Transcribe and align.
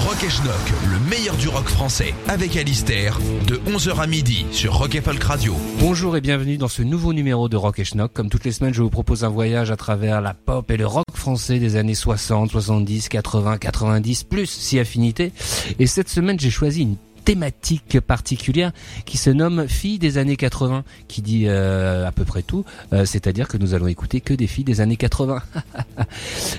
Rock 0.00 0.22
et 0.24 0.30
Schnock, 0.30 0.54
le 0.90 1.10
meilleur 1.10 1.36
du 1.36 1.48
rock 1.48 1.66
français, 1.66 2.14
avec 2.28 2.56
Alistair, 2.56 3.18
de 3.46 3.56
11h 3.56 3.98
à 4.00 4.06
midi 4.06 4.46
sur 4.52 4.74
Rock 4.74 4.94
et 4.94 5.00
Folk 5.00 5.22
Radio. 5.22 5.54
Bonjour 5.78 6.16
et 6.16 6.20
bienvenue 6.20 6.56
dans 6.56 6.68
ce 6.68 6.82
nouveau 6.82 7.12
numéro 7.12 7.48
de 7.48 7.56
Rock 7.56 7.80
et 7.80 7.84
Schnock. 7.84 8.12
Comme 8.12 8.30
toutes 8.30 8.44
les 8.44 8.52
semaines, 8.52 8.74
je 8.74 8.82
vous 8.82 8.90
propose 8.90 9.24
un 9.24 9.28
voyage 9.28 9.70
à 9.70 9.76
travers 9.76 10.20
la 10.20 10.32
pop 10.32 10.70
et 10.70 10.76
le 10.76 10.86
rock 10.86 11.04
français 11.14 11.58
des 11.58 11.76
années 11.76 11.94
60, 11.94 12.50
70, 12.50 13.08
80, 13.08 13.58
90, 13.58 14.24
plus 14.24 14.46
si 14.46 14.78
affinité. 14.78 15.32
Et 15.78 15.86
cette 15.86 16.08
semaine, 16.08 16.38
j'ai 16.38 16.50
choisi 16.50 16.82
une 16.82 16.96
thématique 17.24 18.00
particulière 18.00 18.72
qui 19.06 19.16
se 19.16 19.30
nomme 19.30 19.66
Filles 19.68 19.98
des 19.98 20.18
années 20.18 20.36
80, 20.36 20.84
qui 21.08 21.22
dit 21.22 21.44
euh, 21.46 22.06
à 22.06 22.12
peu 22.12 22.24
près 22.24 22.42
tout, 22.42 22.64
euh, 22.92 23.04
c'est-à-dire 23.04 23.48
que 23.48 23.56
nous 23.56 23.74
allons 23.74 23.86
écouter 23.86 24.20
que 24.20 24.34
des 24.34 24.46
filles 24.46 24.64
des 24.64 24.80
années 24.80 24.96
80. 24.96 25.42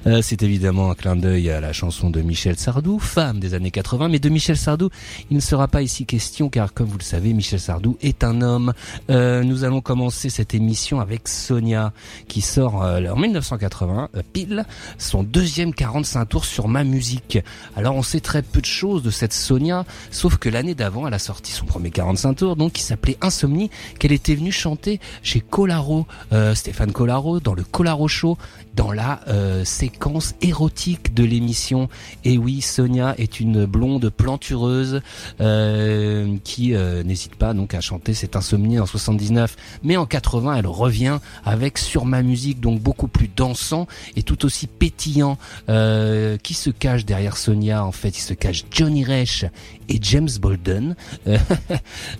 Euh, 0.07 0.21
c'est 0.21 0.43
évidemment 0.43 0.91
un 0.91 0.95
clin 0.95 1.15
d'œil 1.15 1.49
à 1.49 1.59
la 1.59 1.73
chanson 1.73 2.09
de 2.09 2.21
Michel 2.21 2.57
Sardou, 2.57 2.99
femme 2.99 3.39
des 3.39 3.53
années 3.53 3.71
80, 3.71 4.09
mais 4.09 4.19
de 4.19 4.29
Michel 4.29 4.57
Sardou, 4.57 4.89
il 5.29 5.35
ne 5.35 5.41
sera 5.41 5.67
pas 5.67 5.81
ici 5.81 6.05
question 6.05 6.49
car 6.49 6.73
comme 6.73 6.87
vous 6.87 6.97
le 6.97 7.03
savez, 7.03 7.33
Michel 7.33 7.59
Sardou 7.59 7.97
est 8.01 8.23
un 8.23 8.41
homme. 8.41 8.73
nous 9.09 9.63
allons 9.63 9.81
commencer 9.81 10.29
cette 10.29 10.53
émission 10.53 10.99
avec 10.99 11.27
Sonia 11.27 11.91
qui 12.27 12.41
sort 12.41 12.75
en 12.75 13.15
1980, 13.15 14.09
pile, 14.33 14.65
son 14.97 15.23
deuxième 15.23 15.73
45 15.73 16.25
tours 16.25 16.45
sur 16.45 16.67
ma 16.67 16.83
musique. 16.83 17.39
Alors 17.75 17.95
on 17.95 18.03
sait 18.03 18.21
très 18.21 18.41
peu 18.41 18.61
de 18.61 18.65
choses 18.65 19.03
de 19.03 19.11
cette 19.11 19.33
Sonia, 19.33 19.85
sauf 20.11 20.37
que 20.37 20.49
l'année 20.55 20.73
d'avant, 20.73 21.05
elle 21.05 21.13
a 21.13 21.19
sorti 21.19 21.51
son 21.51 21.65
premier 21.65 21.91
45 21.91 22.33
tours, 22.35 22.55
donc 22.55 22.71
qui 22.71 22.81
s'appelait 22.81 23.17
Insomnie, 23.19 23.69
qu'elle 23.99 24.13
était 24.13 24.35
venue 24.35 24.53
chanter 24.53 25.01
chez 25.21 25.41
Colaro, 25.41 26.07
euh, 26.31 26.55
Stéphane 26.55 26.93
Colaro, 26.93 27.41
dans 27.41 27.53
le 27.53 27.65
Colaro 27.65 28.07
Show, 28.07 28.37
dans 28.73 28.93
la 28.93 29.19
euh, 29.27 29.65
séquence 29.65 30.33
érotique 30.39 31.13
de 31.13 31.25
l'émission. 31.25 31.89
Et 32.23 32.37
oui, 32.37 32.61
Sonia 32.61 33.15
est 33.17 33.41
une 33.41 33.65
blonde 33.65 34.09
plantureuse 34.09 35.01
euh, 35.41 36.37
qui 36.45 36.73
n'hésite 37.03 37.35
pas 37.35 37.53
donc 37.53 37.73
à 37.73 37.81
chanter 37.81 38.13
cette 38.13 38.37
Insomnie 38.37 38.79
en 38.79 38.85
79, 38.85 39.57
mais 39.83 39.97
en 39.97 40.05
80, 40.05 40.55
elle 40.55 40.67
revient 40.67 41.19
avec 41.43 41.77
Sur 41.77 42.05
ma 42.05 42.21
musique, 42.23 42.61
donc 42.61 42.79
beaucoup 42.79 43.09
plus 43.09 43.27
dansant 43.27 43.87
et 44.15 44.23
tout 44.23 44.45
aussi 44.45 44.67
pétillant. 44.67 45.37
qui 45.67 46.53
se 46.53 46.69
cache 46.69 47.03
derrière 47.03 47.35
Sonia 47.35 47.83
En 47.83 47.91
fait, 47.91 48.17
il 48.17 48.21
se 48.21 48.33
cache 48.33 48.63
Johnny 48.71 49.03
Reich 49.03 49.43
et 49.89 49.99
James 50.01 50.29
Euh, 50.45 50.97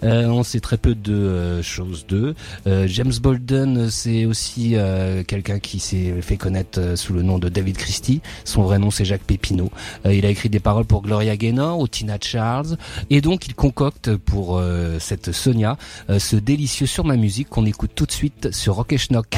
euh, 0.03 0.25
on 0.27 0.43
sait 0.43 0.59
très 0.59 0.77
peu 0.77 0.95
de 0.95 1.13
euh, 1.13 1.63
choses 1.63 2.05
d'eux. 2.07 2.35
James 2.65 3.13
Bolden, 3.21 3.89
c'est 3.89 4.25
aussi 4.25 4.75
quelqu'un 5.27 5.59
qui 5.59 5.79
s'est 5.79 6.21
fait 6.21 6.37
connaître 6.37 6.95
sous 6.95 7.13
le 7.13 7.21
nom 7.21 7.39
de 7.39 7.49
David 7.49 7.77
Christie. 7.77 8.21
Son 8.43 8.63
vrai 8.63 8.79
nom, 8.79 8.91
c'est 8.91 9.05
Jacques 9.05 9.23
Pépineau. 9.23 9.69
il 10.05 10.25
a 10.25 10.29
écrit 10.29 10.49
des 10.49 10.59
paroles 10.59 10.85
pour 10.85 11.01
Gloria 11.01 11.37
Gaynor 11.37 11.79
ou 11.79 11.87
Tina 11.87 12.17
Charles. 12.19 12.77
Et 13.09 13.21
donc, 13.21 13.47
il 13.47 13.55
concocte 13.55 14.15
pour 14.15 14.61
cette 14.99 15.31
Sonia 15.31 15.77
ce 16.17 16.35
délicieux 16.35 16.87
sur 16.87 17.05
ma 17.05 17.15
musique 17.15 17.49
qu'on 17.49 17.65
écoute 17.65 17.91
tout 17.95 18.05
de 18.05 18.11
suite 18.11 18.51
sur 18.51 18.75
Rock 18.75 18.95
Schnock. 18.97 19.35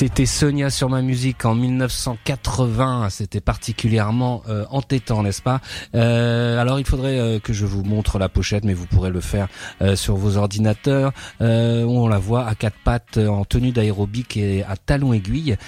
C'était 0.00 0.24
Sonia 0.24 0.70
sur 0.70 0.88
ma 0.88 1.02
musique 1.02 1.44
en 1.44 1.54
1980. 1.54 3.10
C'était 3.10 3.42
particulièrement 3.42 4.42
euh, 4.48 4.64
entêtant, 4.70 5.22
n'est-ce 5.22 5.42
pas? 5.42 5.60
Euh, 5.94 6.58
Alors 6.58 6.78
il 6.78 6.86
faudrait 6.86 7.18
euh, 7.18 7.38
que 7.38 7.52
je 7.52 7.66
vous 7.66 7.82
montre 7.82 8.18
la 8.18 8.30
pochette, 8.30 8.64
mais 8.64 8.72
vous 8.72 8.86
pourrez 8.86 9.10
le 9.10 9.20
faire 9.20 9.48
sur 9.96 10.16
vos 10.16 10.38
ordinateurs. 10.38 11.12
on 11.40 12.08
la 12.08 12.18
voit 12.18 12.46
à 12.46 12.54
quatre 12.54 12.78
pattes, 12.82 13.18
en 13.18 13.44
tenue 13.44 13.72
d'aérobic 13.72 14.38
et 14.38 14.64
à 14.64 14.78
talons 14.78 15.12
aiguilles. 15.12 15.58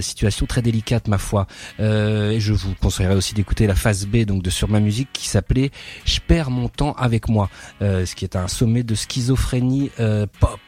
situation 0.00 0.46
très 0.46 0.62
délicate, 0.62 1.06
ma 1.08 1.18
foi. 1.18 1.46
et 1.78 2.40
je 2.40 2.54
vous 2.54 2.74
conseillerais 2.80 3.14
aussi 3.14 3.34
d'écouter 3.34 3.66
la 3.66 3.74
phase 3.74 4.06
B 4.06 4.24
donc 4.24 4.42
de 4.42 4.48
sur 4.48 4.70
ma 4.70 4.80
musique 4.80 5.10
qui 5.12 5.28
s'appelait 5.28 5.70
Je 6.06 6.20
perds 6.26 6.50
mon 6.50 6.68
temps 6.68 6.94
avec 6.94 7.28
moi, 7.28 7.50
ce 7.80 8.14
qui 8.14 8.24
est 8.24 8.36
un 8.36 8.48
sommet 8.48 8.84
de 8.84 8.94
schizophrénie 8.94 9.90
pop. 10.40 10.60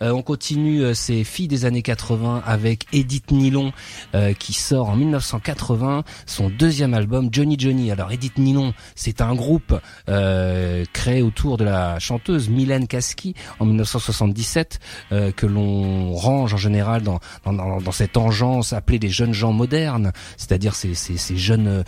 On 0.00 0.22
continue 0.22 0.94
ces 0.94 1.24
filles 1.24 1.48
des 1.48 1.64
années 1.64 1.82
80 1.82 2.42
avec 2.46 2.86
Edith 2.92 3.30
Nilon 3.30 3.72
euh, 4.14 4.32
qui 4.34 4.52
sort 4.52 4.90
en 4.90 4.96
1980 4.96 6.04
son 6.26 6.50
deuxième 6.50 6.94
album 6.94 7.28
Johnny 7.32 7.56
Johnny. 7.58 7.90
Alors 7.90 8.12
Edith 8.12 8.38
Nilon, 8.38 8.74
c'est 8.94 9.20
un 9.20 9.34
groupe 9.34 9.78
euh, 10.08 10.84
créé 10.92 11.22
autour 11.22 11.56
de 11.56 11.64
la 11.64 11.98
chanteuse 11.98 12.48
Mylène 12.48 12.86
Kaski 12.86 13.34
en 13.58 13.66
1977 13.66 14.80
euh, 15.12 15.32
que 15.32 15.46
l'on 15.46 16.12
range 16.12 16.54
en 16.54 16.58
général 16.58 17.02
dans, 17.02 17.20
dans, 17.44 17.80
dans, 17.80 17.92
cette 17.92 18.16
engeance 18.16 18.72
appelée 18.72 18.98
des 18.98 19.08
jeunes 19.08 19.34
gens 19.34 19.52
modernes, 19.52 20.12
c'est-à-dire 20.36 20.74
ces, 20.74 20.94
jeunes 21.36 21.84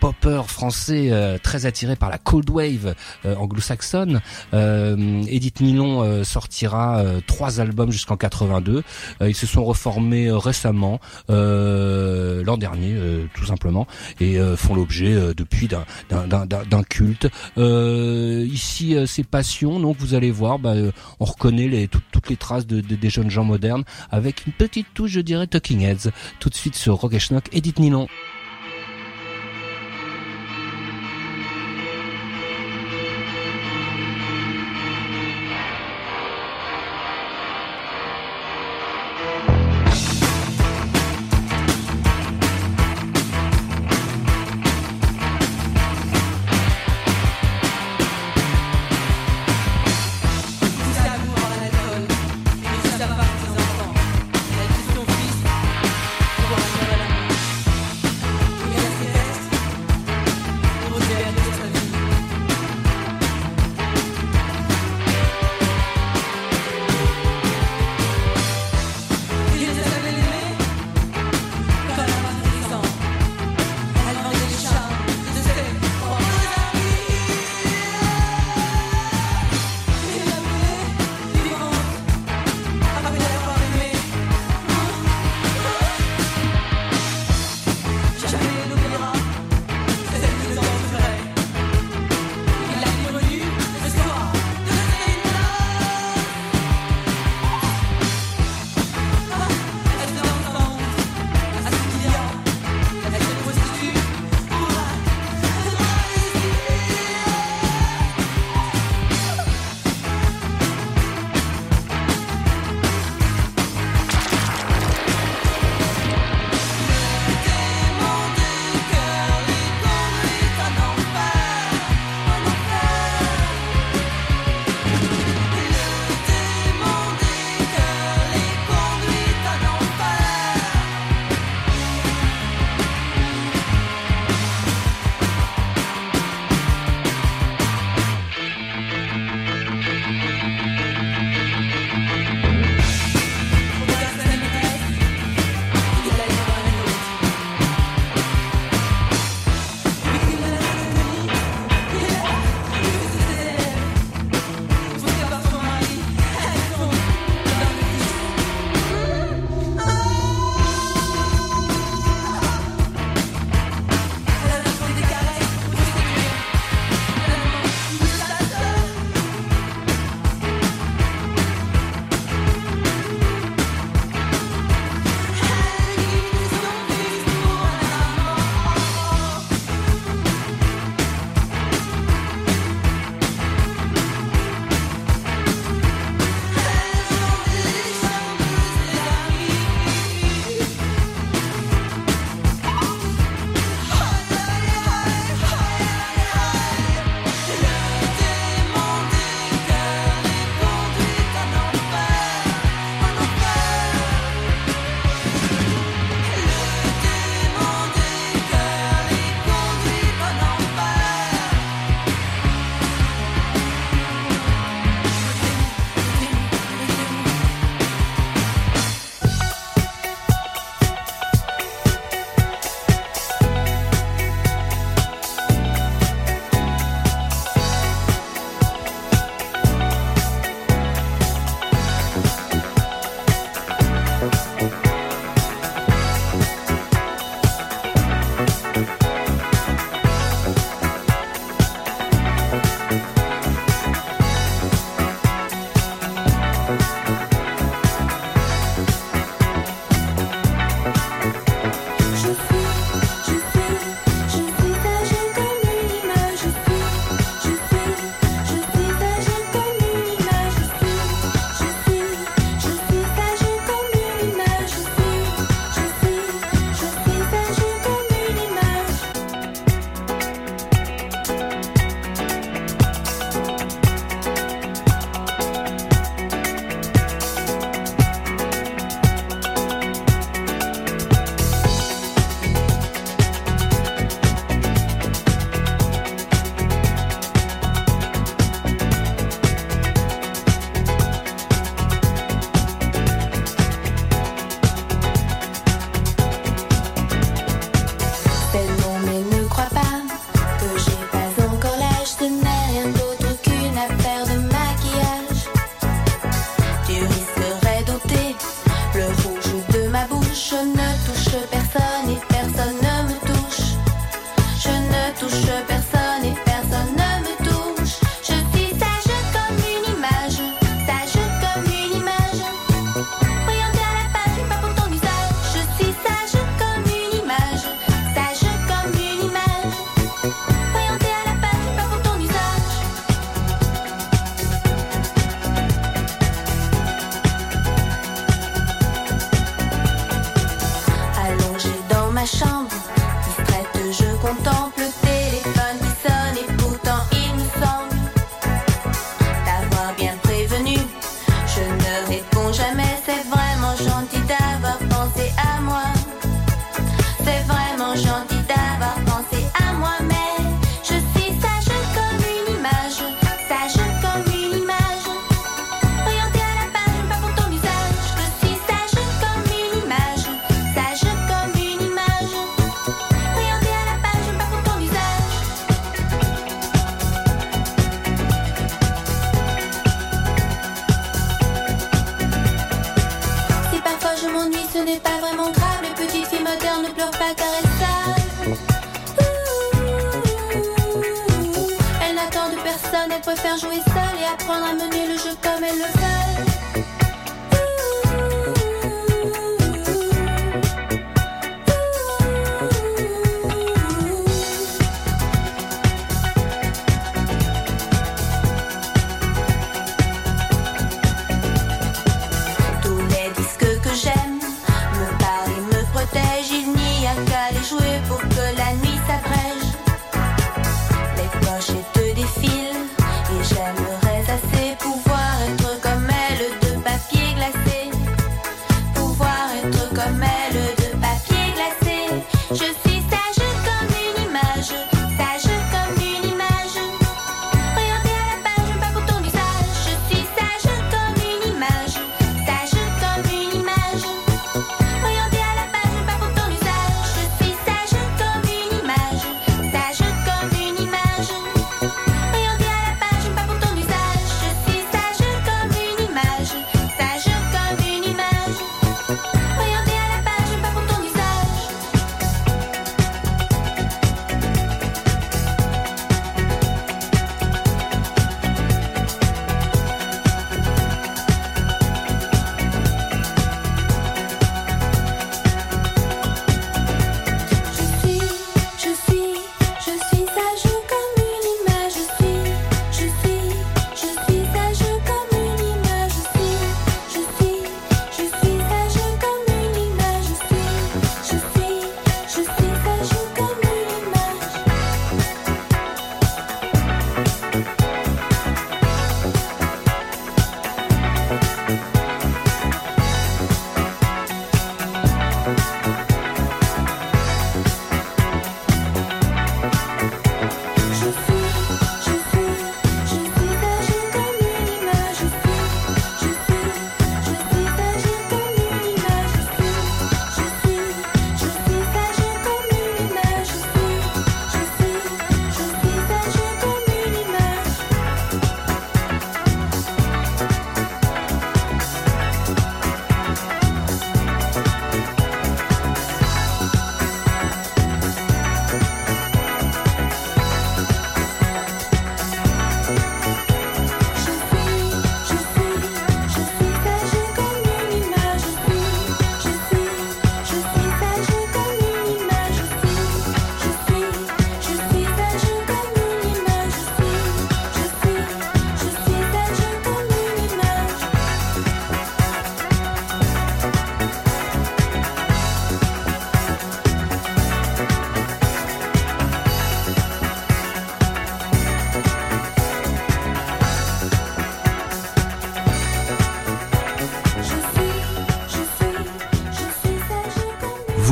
poppers 0.00 0.50
français 0.50 1.38
très 1.42 1.66
attirés 1.66 1.96
par 1.96 2.10
la 2.10 2.18
cold 2.18 2.48
wave 2.50 2.94
anglo-saxonne. 3.24 4.20
Edith 4.52 5.60
Nilon 5.60 6.24
sortira 6.24 7.02
trois 7.26 7.60
albums 7.60 7.90
jusqu'en 7.90 8.16
82. 8.16 8.82
ils 9.22 9.34
se 9.34 9.46
sont 9.46 9.64
reformés 9.64 9.88
formés 9.88 10.26
euh, 10.26 10.36
récemment, 10.36 11.00
euh, 11.30 12.44
l'an 12.44 12.58
dernier 12.58 12.92
euh, 12.94 13.24
tout 13.34 13.46
simplement, 13.46 13.86
et 14.20 14.38
font 14.56 14.74
l'objet 14.74 15.14
depuis 15.34 15.68
d'un 15.68 16.82
culte. 16.82 17.28
ici, 17.56 18.96
c'est 19.06 19.26
Passion, 19.26 19.80
donc 19.80 19.96
vous 19.98 20.14
allez 20.14 20.30
voir, 20.30 20.58
bah, 20.58 20.74
on 21.20 21.24
reconnaît 21.24 21.68
les, 21.68 21.88
toutes 21.88 22.28
les 22.28 22.36
traces 22.36 22.66
de, 22.66 22.80
des 22.80 23.10
jeunes 23.10 23.30
gens 23.30 23.44
modernes 23.44 23.84
avec 24.10 24.46
une 24.46 24.52
petite 24.52 24.86
touche, 24.94 25.12
je 25.12 25.20
dirais, 25.20 25.46
Talking 25.46 25.82
Heads. 25.82 26.10
Tout 26.40 26.50
de 26.50 26.54
suite 26.54 26.74
sur 26.74 26.94
Rock 26.96 27.14
et 27.14 27.18
Schnock, 27.18 27.44
Edith 27.52 27.78
Nilon. 27.78 28.08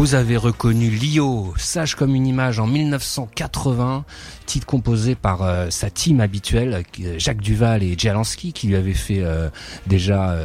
Vous 0.06 0.14
avez 0.14 0.36
reconnu 0.36 0.88
Lio, 0.88 1.52
sage 1.56 1.96
comme 1.96 2.14
une 2.14 2.28
image 2.28 2.60
en 2.60 2.68
1980, 2.68 4.04
titre 4.46 4.66
composé 4.66 5.14
par 5.14 5.42
euh, 5.42 5.68
sa 5.70 5.90
team 5.90 6.20
habituelle, 6.20 6.82
euh, 7.00 7.14
Jacques 7.18 7.42
Duval 7.42 7.82
et 7.82 7.96
Jalansky, 7.98 8.52
qui 8.52 8.68
lui 8.68 8.76
avaient 8.76 8.94
fait 8.94 9.20
euh, 9.20 9.50
déjà 9.86 10.36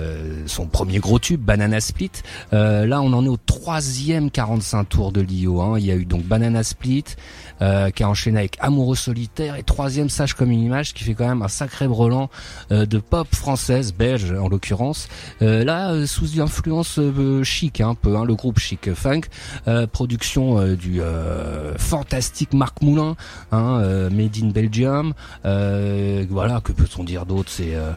son 0.46 0.66
premier 0.66 1.00
gros 1.00 1.20
tube, 1.20 1.42
Banana 1.42 1.80
Split. 1.80 2.12
Là, 2.52 3.02
on 3.02 3.14
en 3.14 3.24
est 3.24 3.30
au 3.30 3.38
troisième 3.38 4.32
45 4.32 4.84
tours 4.90 5.12
de 5.12 5.22
Lio. 5.22 5.78
Il 5.78 5.86
y 5.86 5.92
a 5.92 5.96
eu 5.96 6.06
donc 6.06 6.24
Banana 6.24 6.64
Split, 6.64 7.04
qui 7.60 8.04
a 8.04 8.10
enchaîné 8.10 8.40
avec 8.40 8.58
Amoureux 8.60 8.96
solitaire, 8.96 9.56
et 9.56 9.64
troisième 9.64 10.10
Sage 10.10 10.34
comme 10.34 10.52
une 10.52 10.64
image, 10.64 10.94
qui 10.94 11.04
fait 11.04 11.14
quand 11.14 11.28
même 11.28 11.42
un 11.42 11.48
sacré 11.48 11.88
brelan 11.88 12.30
de 12.70 12.98
pop 12.98 13.28
française, 13.34 13.94
belge 13.94 14.32
en 14.32 14.50
l'occurrence. 14.50 15.08
Là, 15.40 16.06
sous 16.08 16.42
influence 16.42 16.98
euh, 17.00 17.44
chic, 17.44 17.82
hein, 17.82 17.90
un 17.90 17.96
peu, 17.96 18.16
hein, 18.16 18.26
le 18.26 18.36
groupe 18.36 18.60
chic 18.60 18.94
funk, 18.94 19.22
production 19.92 20.76
du 20.76 21.02
fantastique 21.78 22.54
Marc 22.54 22.82
Moulin, 22.82 23.16
hein, 23.52 24.01
Made 24.10 24.38
in 24.42 24.48
Belgium. 24.48 25.14
Euh, 25.46 26.26
voilà, 26.30 26.62
que 26.62 26.72
peut-on 26.72 27.04
dire 27.04 27.26
d'autre 27.26 27.50
C'est 27.52 27.76
euh, 27.76 27.92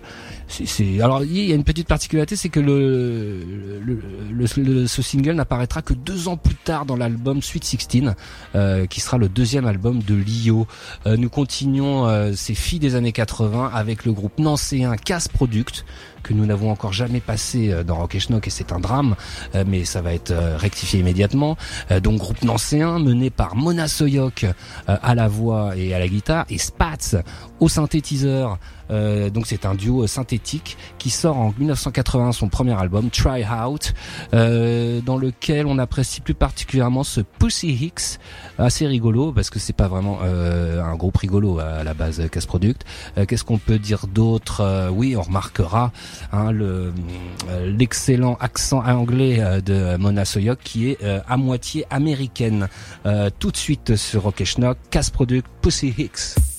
c'est 0.49 1.01
alors 1.01 1.25
il 1.25 1.45
y 1.45 1.53
a 1.53 1.55
une 1.55 1.65
petite 1.65 1.89
particularité, 1.89 2.37
c'est 2.37 2.49
que 2.51 2.61
le, 2.61 3.39
le, 3.85 4.01
le- 4.31 4.63
le- 4.63 4.87
ce 4.87 5.03
single 5.03 5.33
n'apparaîtra 5.33 5.83
que 5.83 5.95
deux 5.95 6.29
ans 6.29 6.37
plus 6.37 6.55
tard 6.55 6.85
dans 6.87 6.97
l'album 6.97 7.43
Sweet 7.43 7.65
16, 7.65 8.15
euh, 8.55 8.87
qui 8.87 9.01
sera 9.01 9.19
le 9.19 9.29
deuxième 9.29 9.67
album 9.67 10.01
de 10.03 10.15
Lio. 10.15 10.67
Euh, 11.07 11.17
nous 11.17 11.29
continuons 11.31 12.07
euh, 12.07 12.33
ces 12.35 12.55
filles 12.55 12.79
des 12.79 12.95
années 12.95 13.13
80 13.13 13.71
avec 13.73 14.05
le 14.05 14.13
groupe 14.13 14.39
nancéen 14.39 14.97
Casse 14.97 15.29
Product 15.29 15.85
que 16.25 16.33
nous 16.33 16.47
n'avons 16.47 16.73
encore 16.73 16.93
jamais 16.93 17.21
passé 17.21 17.71
euh, 17.71 17.85
dans 17.85 17.97
Rock 17.97 18.17
et 18.17 18.21
Schnock 18.21 18.49
et 18.49 18.51
c'est 18.51 18.73
un 18.73 18.81
drame, 18.81 19.15
euh, 19.55 19.63
mais 19.65 19.85
ça 19.85 20.03
va 20.03 20.13
être 20.13 20.33
euh, 20.33 20.57
rectifié 20.57 20.99
immédiatement. 20.99 21.57
Donc 22.03 22.19
groupe 22.19 22.43
nancéen 22.43 22.99
mené 22.99 23.31
par 23.31 23.55
Mona 23.55 23.87
Soyok 23.87 24.47
à 24.87 25.15
la 25.15 25.29
voix 25.29 25.77
et 25.77 25.95
à 25.95 25.99
la 25.99 26.09
guitare 26.09 26.47
et 26.49 26.59
Spatz 26.59 27.17
au 27.61 27.69
synthétiseur. 27.69 28.59
Euh, 28.91 29.31
donc 29.31 29.47
c'est 29.47 29.67
un 29.67 29.75
duo 29.75 30.07
synthétique 30.07 30.77
qui 30.99 31.11
sort 31.11 31.37
en 31.37 31.55
1980 31.59 32.33
son 32.33 32.49
premier 32.49 32.73
album 32.79 33.11
Try 33.11 33.45
Out, 33.45 33.95
euh, 34.35 35.01
dans 35.01 35.17
lequel 35.17 35.67
on 35.67 35.79
apprécie 35.79 36.21
plus 36.21 36.35
particulièrement 36.35 37.05
ce 37.05 37.21
Pussy 37.21 37.69
Hicks, 37.71 38.19
assez 38.59 38.87
rigolo 38.87 39.33
parce 39.33 39.51
que 39.51 39.59
c'est 39.59 39.73
pas 39.73 39.89
vraiment 39.89 40.19
euh, 40.23 40.83
un 40.83 40.97
groupe 40.97 41.17
rigolo 41.17 41.59
à 41.59 41.85
la 41.85 41.95
base 41.95 42.21
euh, 42.21 42.29
Casse 42.29 42.47
Product. 42.47 42.85
Euh, 43.19 43.25
Qu'est-ce 43.27 43.45
qu'on 43.45 43.59
peut 43.59 43.79
dire 43.79 44.07
d'autre 44.07 44.61
Euh, 44.61 44.89
Oui, 44.91 45.17
on 45.17 45.23
remarquera 45.23 45.93
hein, 46.33 46.53
le 46.53 46.93
euh, 47.49 47.71
l'excellent 47.77 48.37
accent 48.41 48.83
anglais 48.85 49.37
euh, 49.41 49.61
de 49.61 49.97
Mona 49.97 50.25
Soyok 50.25 50.59
qui 50.63 50.91
est 50.91 51.03
euh, 51.03 51.21
à 51.29 51.37
moitié 51.37 51.85
américaine. 51.91 52.69
Euh, 53.07 53.31
tout 53.39 53.51
de 53.51 53.57
suite 53.57 53.97
sur 53.97 54.23
Rock 54.25 54.43
Casse 54.91 55.11
Product, 55.11 55.47
Pussy 55.61 55.95
Hicks. 55.97 56.54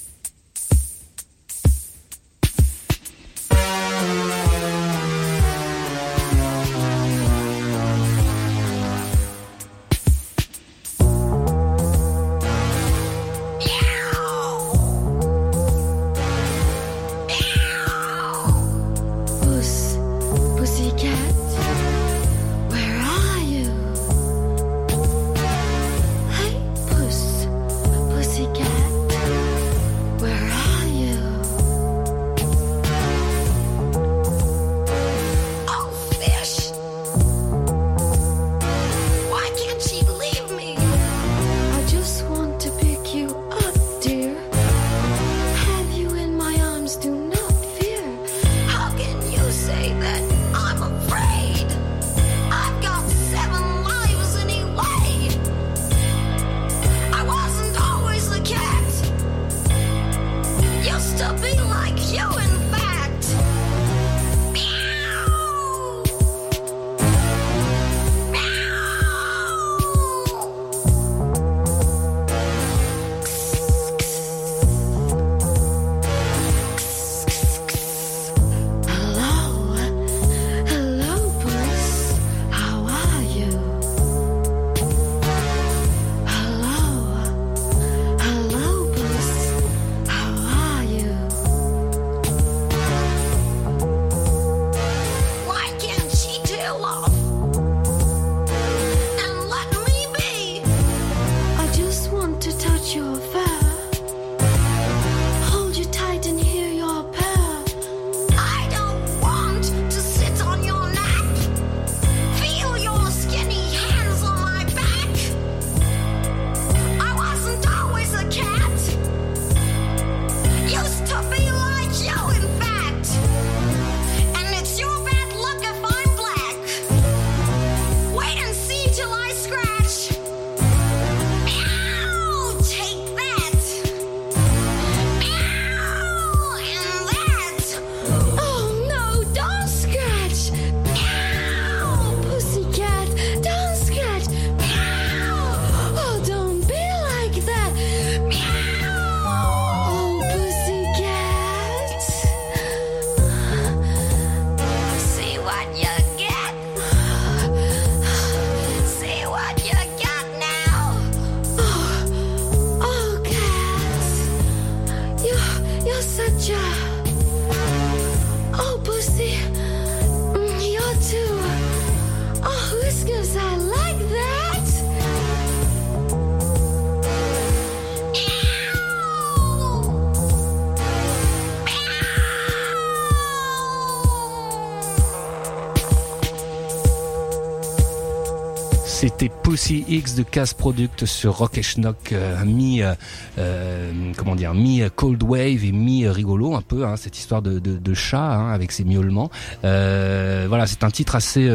C'était 189.18 189.34
Pussy 189.44 189.86
X 189.88 190.16
de 190.16 190.24
Cass 190.24 190.54
Product 190.54 191.06
sur 191.06 191.38
Rock 191.38 191.58
et 191.58 191.62
Schnock, 191.62 192.12
euh, 192.12 192.44
mi 192.44 192.82
euh, 192.82 192.96
euh, 193.38 194.12
comment 194.18 194.36
dire, 194.36 194.54
mi 194.54 194.82
cold 194.94 195.24
wave 195.24 195.64
et 195.64 195.72
mi 195.72 196.06
rigolo 196.06 196.54
un 196.54 196.62
peu, 196.62 196.86
hein, 196.86 196.98
cette 196.98 197.18
histoire 197.18 197.42
de, 197.42 197.94
chat 197.94 198.20
hein, 198.20 198.52
avec 198.52 198.74
ses 198.74 198.84
miaulements. 198.84 199.32
voilà, 199.62 200.68
c'est 200.68 200.84
un 200.84 200.92
titre 200.92 201.16
assez 201.16 201.50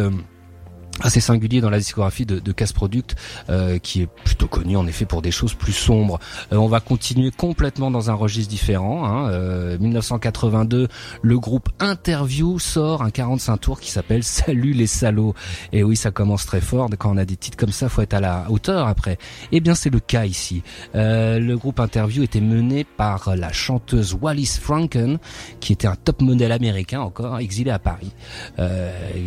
assez 1.03 1.21
singulier 1.21 1.61
dans 1.61 1.71
la 1.71 1.79
discographie 1.79 2.27
de, 2.27 2.39
de 2.39 2.53
Casse 2.53 2.73
Product, 2.73 3.17
euh, 3.49 3.79
qui 3.79 4.03
est 4.03 4.07
plutôt 4.07 4.47
connu 4.47 4.77
en 4.77 4.87
effet 4.87 5.07
pour 5.07 5.23
des 5.23 5.31
choses 5.31 5.55
plus 5.55 5.73
sombres. 5.73 6.19
Euh, 6.53 6.57
on 6.57 6.69
va 6.69 6.81
continuer 6.81 7.31
complètement 7.31 7.91
dans 7.91 8.11
un 8.11 8.15
registre 8.15 8.51
différent. 8.51 9.05
Hein. 9.07 9.79
1982, 9.79 10.77
euh, 10.77 10.87
le 11.23 11.39
groupe 11.39 11.69
Interview 11.79 12.59
sort 12.59 13.03
un 13.03 13.11
45 13.11 13.57
tours 13.59 13.81
qui 13.81 13.91
s'appelle 13.91 14.23
Salut 14.31 14.73
les 14.73 14.87
salauds. 14.87 15.35
Et 15.73 15.83
oui, 15.83 15.97
ça 15.97 16.11
commence 16.11 16.47
très 16.47 16.61
fort. 16.61 16.89
Quand 16.99 17.13
on 17.13 17.17
a 17.17 17.25
des 17.25 17.37
titres 17.37 17.57
comme 17.57 17.73
ça, 17.73 17.89
faut 17.89 18.03
être 18.03 18.15
à 18.15 18.21
la 18.21 18.47
hauteur 18.51 18.87
après. 18.87 19.19
Eh 19.53 19.61
bien, 19.61 19.75
c'est 19.75 19.91
le 19.91 20.01
cas 20.01 20.25
ici. 20.25 20.63
le 20.95 21.55
groupe 21.55 21.81
Interview 21.81 22.23
était 22.23 22.41
mené 22.41 22.85
par 22.85 23.35
la 23.37 23.53
chanteuse 23.53 24.17
Wallis 24.21 24.59
Franken, 24.61 25.19
qui 25.61 25.73
était 25.73 25.87
un 25.87 25.97
top 25.97 26.21
modèle 26.21 26.53
américain 26.53 27.01
encore, 27.01 27.39
exilé 27.39 27.71
à 27.71 27.79
Paris, 27.79 28.13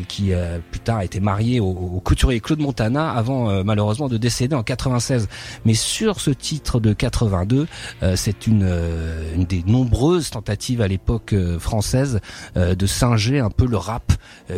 qui 0.07 0.31
plus 0.71 0.79
tard 0.79 0.97
a 0.97 1.05
été 1.05 1.19
marié 1.19 1.59
au, 1.63 1.99
couturier 1.99 2.39
Claude 2.39 2.59
Montana 2.59 3.11
avant 3.11 3.49
euh, 3.49 3.63
malheureusement 3.63 4.09
de 4.09 4.17
décéder 4.17 4.55
en 4.55 4.63
96. 4.63 5.27
Mais 5.65 5.73
sur 5.73 6.19
ce 6.19 6.31
titre 6.31 6.79
de 6.79 6.93
82, 6.93 7.67
euh, 8.01 8.15
c'est 8.15 8.47
une, 8.47 8.63
euh, 8.63 9.35
une, 9.35 9.45
des 9.45 9.63
nombreuses 9.65 10.29
tentatives 10.29 10.81
à 10.81 10.87
l'époque 10.87 11.35
française 11.59 12.19
de 12.55 12.85
singer 12.85 13.39
un 13.39 13.49
peu 13.49 13.65
le 13.65 13.77
rap 13.77 14.13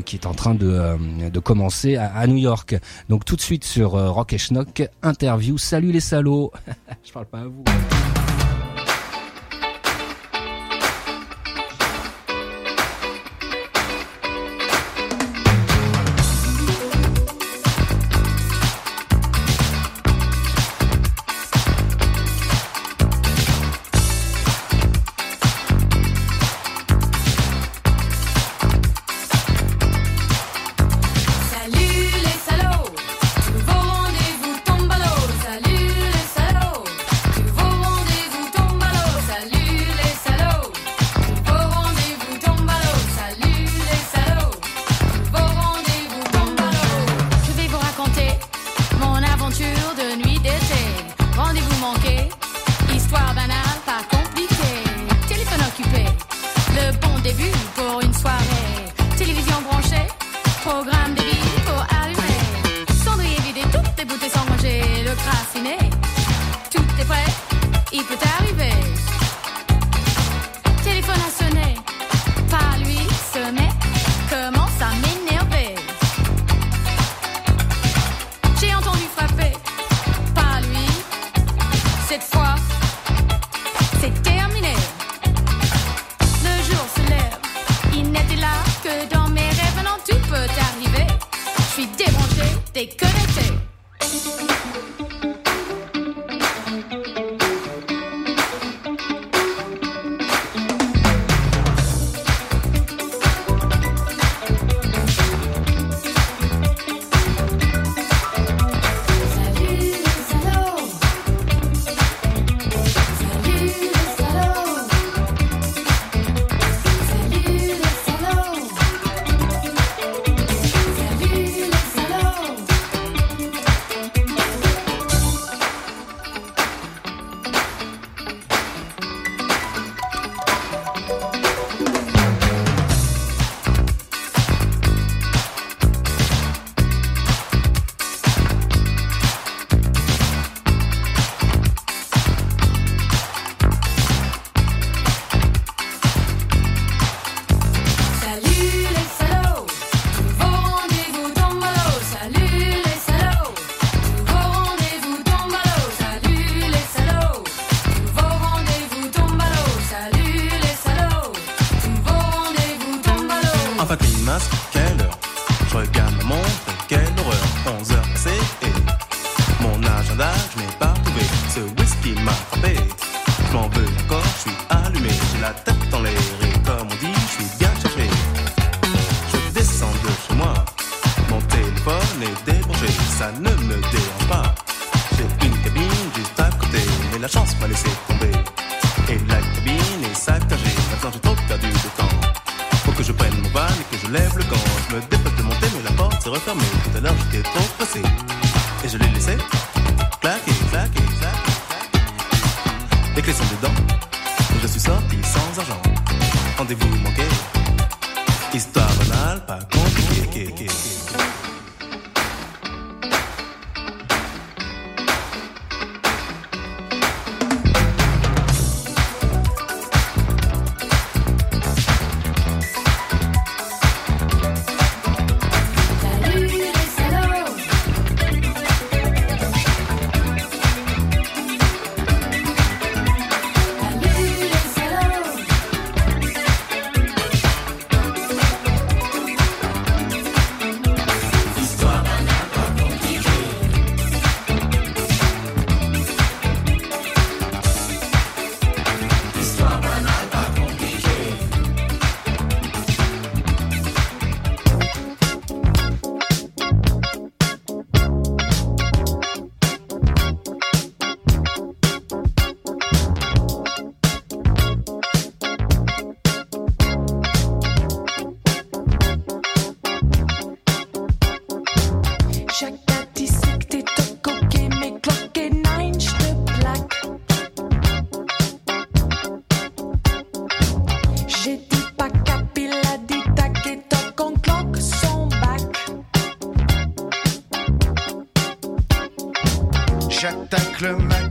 qui 0.05 0.15
est 0.15 0.25
en 0.25 0.33
train 0.33 0.55
de, 0.55 1.29
de 1.29 1.39
commencer 1.39 1.95
à, 1.95 2.13
à, 2.13 2.27
New 2.27 2.37
York. 2.37 2.75
Donc 3.09 3.25
tout 3.25 3.35
de 3.35 3.41
suite 3.41 3.63
sur 3.63 3.91
Rock 3.91 4.33
et 4.33 4.37
Schnock, 4.37 4.87
interview. 5.03 5.57
Salut 5.57 5.91
les 5.91 5.99
salauds. 5.99 6.51
Je 7.03 7.11
parle 7.11 7.25
pas 7.25 7.39
à 7.39 7.45
vous. 7.45 7.63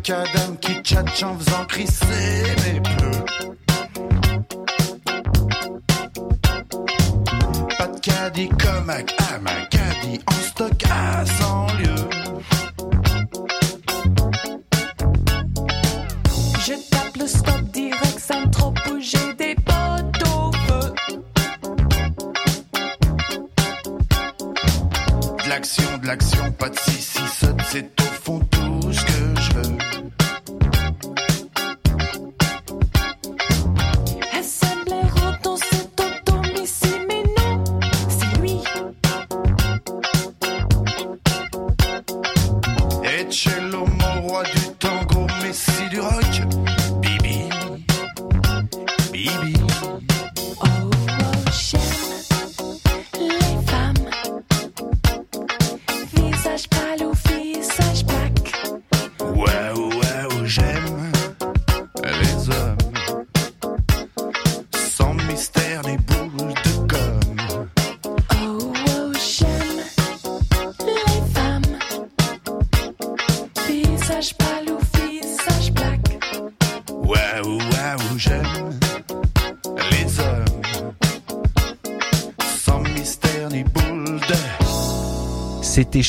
Le 0.08 0.14
macadam 0.14 0.56
qui 0.58 0.72
tchatche 0.82 1.22
en 1.22 1.38
faisant 1.38 1.64
crisser 1.66 2.33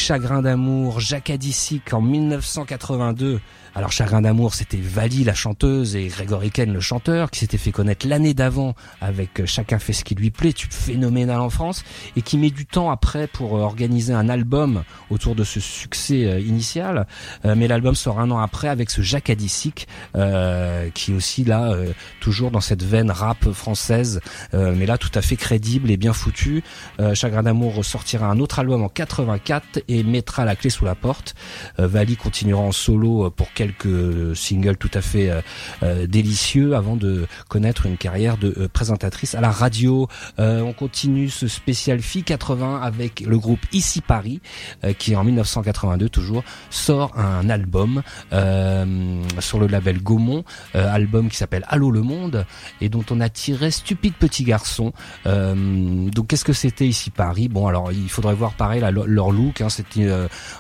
Chagrin 0.07 0.43
d'amour, 0.43 0.99
Jacques 0.99 1.31
Adicic 1.31 1.91
en 1.91 1.99
1982. 1.99 3.39
Alors 3.85 3.91
Chagrin 3.91 4.21
d'amour, 4.21 4.55
c'était 4.55 4.79
Vali 4.81 5.23
la 5.23 5.35
chanteuse 5.35 5.95
et 5.95 6.07
Grégory 6.07 6.49
Ken 6.49 6.73
le 6.73 6.79
chanteur 6.79 7.29
qui 7.29 7.41
s'était 7.41 7.59
fait 7.59 7.71
connaître 7.71 8.07
l'année 8.07 8.33
d'avant 8.33 8.73
avec 8.99 9.39
euh, 9.41 9.45
Chacun 9.45 9.77
fait 9.77 9.93
ce 9.93 10.03
qui 10.03 10.15
lui 10.15 10.31
plaît, 10.31 10.53
tube 10.53 10.73
phénoménal 10.73 11.39
en 11.39 11.51
France 11.51 11.83
et 12.15 12.23
qui 12.23 12.39
met 12.39 12.49
du 12.49 12.65
temps 12.65 12.89
après 12.89 13.27
pour 13.27 13.55
euh, 13.55 13.61
organiser 13.61 14.11
un 14.11 14.27
album 14.27 14.83
autour 15.11 15.35
de 15.35 15.43
ce 15.43 15.59
succès 15.59 16.25
euh, 16.25 16.39
initial. 16.39 17.05
Mais 17.43 17.67
l'album 17.67 17.93
sort 17.93 18.19
un 18.19 18.31
an 18.31 18.39
après 18.39 18.69
avec 18.69 18.89
ce 18.89 19.03
Jacques 19.03 19.29
Adicic 19.29 19.87
euh, 20.15 20.89
qui 20.95 21.13
aussi 21.13 21.43
là 21.43 21.75
toujours 22.21 22.49
dans 22.49 22.61
cette 22.61 22.81
veine 22.81 23.11
rap 23.11 23.51
française, 23.51 24.19
mais 24.53 24.87
là 24.87 24.97
tout 24.97 25.11
à 25.13 25.21
fait 25.21 25.35
crédible 25.35 25.91
et 25.91 25.97
bien 25.97 26.13
foutu. 26.13 26.63
Chagrin 27.13 27.43
d'amour 27.43 27.85
sortira 27.85 28.27
un 28.27 28.39
autre 28.39 28.57
album 28.57 28.81
en 28.81 28.89
84 28.89 29.81
et 29.87 30.01
mettra 30.01 30.43
la 30.43 30.55
clé 30.55 30.71
sous 30.71 30.85
la 30.85 30.95
porte. 30.95 31.35
Vali 31.77 32.15
continuera 32.15 32.63
en 32.63 32.71
solo 32.71 33.29
pour 33.29 33.53
quelques 33.53 33.74
singles 34.35 34.77
tout 34.77 34.91
à 34.93 35.01
fait 35.01 35.29
euh, 35.29 35.41
euh, 35.83 36.07
délicieux 36.07 36.75
avant 36.75 36.95
de 36.95 37.27
connaître 37.49 37.85
une 37.85 37.97
carrière 37.97 38.37
de 38.37 38.53
euh, 38.57 38.67
présentatrice 38.67 39.35
à 39.35 39.41
la 39.41 39.51
radio. 39.51 40.07
On 40.37 40.73
continue 40.73 41.29
ce 41.29 41.47
spécial 41.47 42.01
FI 42.01 42.23
80 42.23 42.81
avec 42.81 43.21
le 43.21 43.37
groupe 43.37 43.59
Ici 43.71 44.01
Paris 44.01 44.41
qui 44.97 45.15
en 45.15 45.23
1982 45.23 46.09
toujours 46.09 46.43
sort 46.69 47.17
un 47.17 47.49
album 47.49 48.01
sur 49.39 49.59
le 49.59 49.67
label 49.67 50.01
Gaumont, 50.01 50.43
album 50.73 51.29
qui 51.29 51.37
s'appelle 51.37 51.65
Allô 51.67 51.91
le 51.91 52.01
monde 52.01 52.45
et 52.81 52.89
dont 52.89 53.03
on 53.11 53.19
a 53.21 53.29
tiré 53.29 53.71
Stupide 53.71 54.13
petit 54.13 54.43
garçon. 54.43 54.93
Donc 55.25 56.27
qu'est-ce 56.27 56.45
que 56.45 56.53
c'était 56.53 56.87
Ici 56.87 57.09
Paris? 57.11 57.47
Bon 57.47 57.67
alors 57.67 57.91
il 57.91 58.09
faudrait 58.09 58.35
voir 58.35 58.53
pareil 58.53 58.83
leur 58.91 59.31
look, 59.31 59.61
hein, 59.61 59.69
c'était 59.69 60.09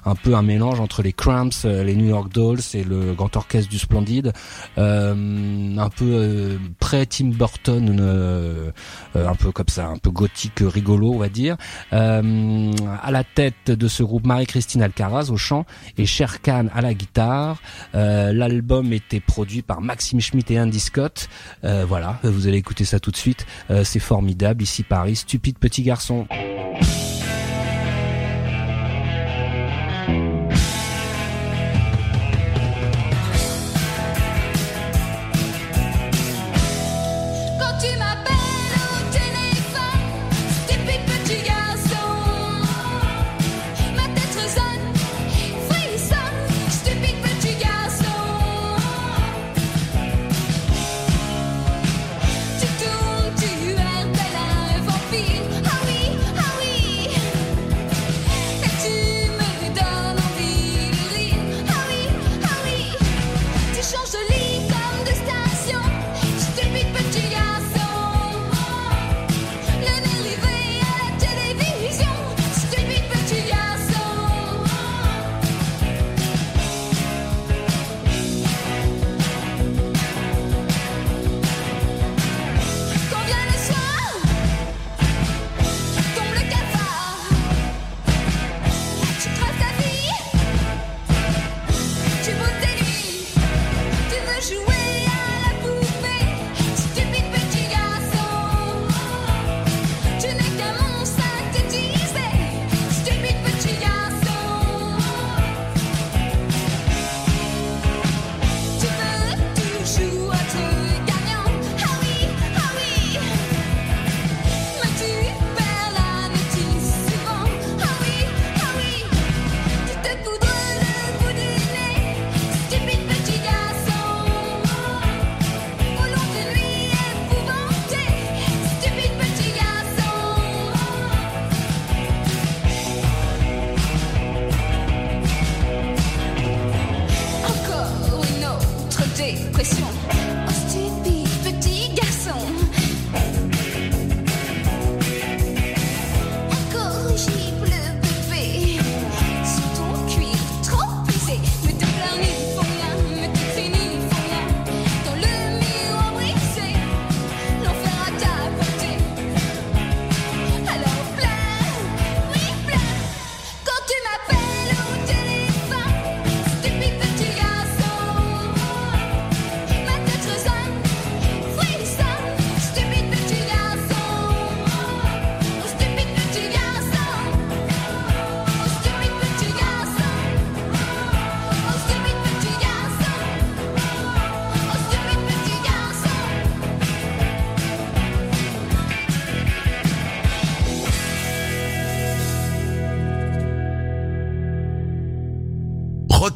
un 0.05 0.15
peu 0.15 0.35
un 0.35 0.43
mélange 0.43 0.79
entre 0.79 1.01
les 1.01 1.13
Cramps, 1.13 1.63
les 1.65 1.95
New 1.95 2.07
York 2.07 2.31
Dolls 2.31 2.61
et 2.73 2.83
le 2.83 3.04
grand 3.13 3.35
orchestre 3.35 3.69
du 3.69 3.77
Splendide, 3.79 4.33
euh, 4.77 5.77
un 5.77 5.89
peu 5.89 6.05
euh, 6.05 6.57
près 6.79 7.05
Tim 7.05 7.27
Burton, 7.27 7.97
euh, 7.99 8.71
euh, 9.15 9.27
un 9.27 9.35
peu 9.35 9.51
comme 9.51 9.67
ça, 9.67 9.87
un 9.87 9.97
peu 9.97 10.11
gothique, 10.11 10.59
rigolo 10.61 11.13
on 11.13 11.17
va 11.19 11.29
dire. 11.29 11.57
Euh, 11.93 12.71
à 13.03 13.11
la 13.11 13.23
tête 13.23 13.71
de 13.71 13.87
ce 13.87 14.03
groupe 14.03 14.25
Marie-Christine 14.25 14.81
Alcaraz 14.81 15.29
au 15.29 15.37
chant 15.37 15.65
et 15.97 16.05
Cher 16.05 16.41
Khan 16.41 16.67
à 16.73 16.81
la 16.81 16.93
guitare. 16.93 17.61
Euh, 17.93 18.33
L'album 18.33 18.93
était 18.93 19.19
produit 19.19 19.61
par 19.61 19.81
Maxime 19.81 20.19
Schmitt 20.19 20.51
et 20.51 20.59
Andy 20.59 20.79
Scott. 20.79 21.27
Euh, 21.63 21.85
voilà, 21.87 22.19
vous 22.23 22.47
allez 22.47 22.57
écouter 22.57 22.85
ça 22.85 22.99
tout 22.99 23.11
de 23.11 23.17
suite. 23.17 23.45
Euh, 23.69 23.83
C'est 23.83 23.99
formidable 23.99 24.63
ici 24.63 24.83
Paris, 24.83 25.15
stupide 25.15 25.57
petit 25.59 25.83
garçon. 25.83 26.27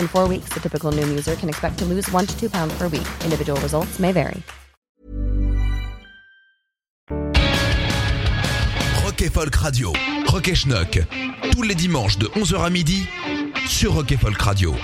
In 0.00 0.08
four 0.08 0.26
weeks, 0.26 0.52
the 0.52 0.60
typical 0.60 0.90
Noom 0.90 1.08
user 1.10 1.36
can 1.36 1.48
expect 1.48 1.78
to 1.78 1.84
lose 1.84 2.10
one 2.10 2.26
to 2.26 2.34
two 2.36 2.50
pounds 2.50 2.76
per 2.76 2.88
week. 2.88 3.06
Individual 3.24 3.60
results 3.60 4.00
may 4.00 4.10
vary. 4.10 4.42
Rock 9.04 9.30
Folk 9.30 9.56
Radio. 9.56 9.92
Rock 10.26 10.48
et 10.48 10.54
Schnock. 10.54 10.98
Tous 11.52 11.62
les 11.62 11.74
dimanches 11.74 12.18
de 12.18 12.26
11h 12.26 12.64
à 12.64 12.70
midi 12.70 13.06
sur 13.66 13.94
Rock 13.94 14.14
Folk 14.20 14.42
Radio. 14.42 14.74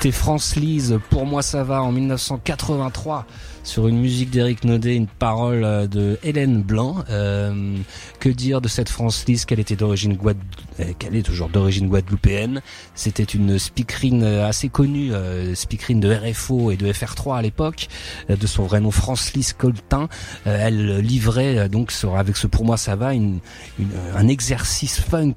C'était 0.00 0.16
France 0.16 0.56
Lise, 0.56 0.98
Pour 1.10 1.26
moi 1.26 1.42
ça 1.42 1.62
va, 1.62 1.82
en 1.82 1.92
1983 1.92 3.26
sur 3.64 3.86
une 3.86 4.00
musique 4.00 4.30
d'Éric 4.30 4.64
Naudet, 4.64 4.96
une 4.96 5.06
parole 5.06 5.62
euh, 5.62 5.86
de 5.86 6.18
Hélène 6.22 6.62
Blanc. 6.62 7.04
Euh, 7.10 7.76
que 8.18 8.30
dire 8.30 8.62
de 8.62 8.68
cette 8.68 8.88
France 8.88 9.26
Lise? 9.28 9.44
Qu'elle 9.44 9.60
était 9.60 9.76
d'origine 9.76 10.14
Guad... 10.14 10.38
euh, 10.80 10.92
qu'elle 10.98 11.14
est 11.16 11.22
toujours 11.22 11.48
d'origine 11.48 11.88
guadeloupéenne. 11.88 12.60
C'était 12.94 13.22
une 13.22 13.58
speakerine 13.58 14.22
euh, 14.24 14.48
assez 14.48 14.68
connue, 14.68 15.12
euh, 15.12 15.54
speakerine 15.54 16.00
de 16.00 16.12
RFO 16.12 16.70
et 16.70 16.76
de 16.76 16.90
FR3 16.92 17.38
à 17.38 17.42
l'époque, 17.42 17.88
de 18.28 18.46
son 18.46 18.64
vrai 18.64 18.80
nom 18.80 18.90
France 18.90 19.32
Lise 19.34 19.52
Coltin. 19.52 20.08
Elle 20.44 20.98
livrait 20.98 21.68
donc 21.68 21.92
sur, 21.92 22.16
avec 22.16 22.36
ce 22.36 22.46
pour 22.46 22.64
moi 22.64 22.76
ça 22.76 22.96
va 22.96 23.14
une, 23.14 23.38
une- 23.78 23.88
un 24.16 24.28
exercice 24.28 25.00
funk 25.00 25.34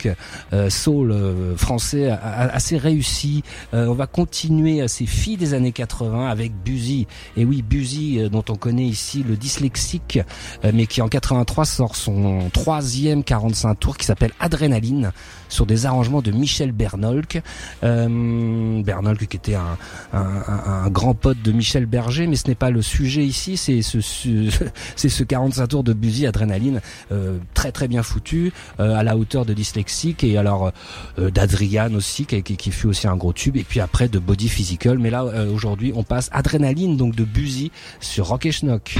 soul 0.70 1.16
français 1.58 2.10
assez 2.12 2.78
réussi. 2.78 3.44
On 3.74 3.94
va 3.94 4.08
continuer 4.08 4.82
à 4.82 4.88
ces 4.88 5.06
filles 5.06 5.38
des 5.38 5.54
années 5.54 5.72
80 5.72 6.30
avec 6.30 6.54
Buzy. 6.64 7.08
Et 7.38 7.46
oui, 7.46 7.62
Buzy 7.62 8.30
dont 8.32 8.44
on 8.50 8.56
connaît 8.56 8.86
ici 8.86 9.24
le 9.28 9.36
dyslexique, 9.36 10.20
mais 10.74 10.86
qui 10.88 11.02
en 11.02 11.08
83 11.08 11.66
sort 11.66 11.96
son 11.96 12.50
troisième 12.52 13.24
45 13.24 13.76
tours 13.80 13.98
qui 13.98 14.06
s'appelle 14.06 14.32
Adrénaline 14.39 15.12
sur 15.50 15.66
des 15.66 15.86
arrangements 15.86 16.22
de 16.22 16.32
Michel 16.32 16.72
Bernolk. 16.72 17.42
Euh, 17.84 18.82
qui 19.30 19.38
était 19.38 19.56
un, 19.56 20.90
grand 20.90 21.14
pote 21.14 21.42
de 21.42 21.52
Michel 21.52 21.86
Berger, 21.86 22.28
mais 22.28 22.36
ce 22.36 22.48
n'est 22.48 22.56
pas 22.56 22.70
le 22.70 22.82
sujet 22.82 23.24
ici, 23.26 23.58
c'est 23.58 23.82
ce, 23.82 24.02
ce- 24.02 24.50
c'est 24.96 25.10
ce 25.10 25.24
45 25.24 25.68
tours 25.68 25.84
de 25.84 25.94
Buzy 25.94 26.28
Adrénaline 26.28 26.82
euh, 27.12 27.38
très 27.54 27.72
très 27.72 27.88
bien 27.88 28.04
foutu 28.04 28.52
euh, 28.80 28.96
à 28.96 29.04
la 29.04 29.18
hauteur 29.18 29.46
de 29.46 29.54
dyslexique 29.54 30.24
et 30.24 30.38
alors 30.38 30.72
euh, 31.20 31.30
d'Adrian 31.32 31.94
aussi 31.96 32.26
qui, 32.26 32.72
fut 32.72 32.88
aussi 32.88 33.08
un 33.08 33.16
gros 33.16 33.34
tube 33.34 33.58
et 33.58 33.64
puis 33.64 33.80
après 33.80 34.08
de 34.08 34.20
Body 34.20 34.50
Physical 34.50 35.00
mais 35.00 35.10
là 35.10 35.24
aujourd'hui 35.54 35.94
on 35.96 36.04
passe 36.04 36.30
Adrénaline 36.32 36.98
donc 36.98 37.16
de 37.16 37.24
Buzy 37.24 37.72
sur 38.00 38.28
Rock 38.28 38.46
et 38.46 38.52
Schnock. 38.52 38.96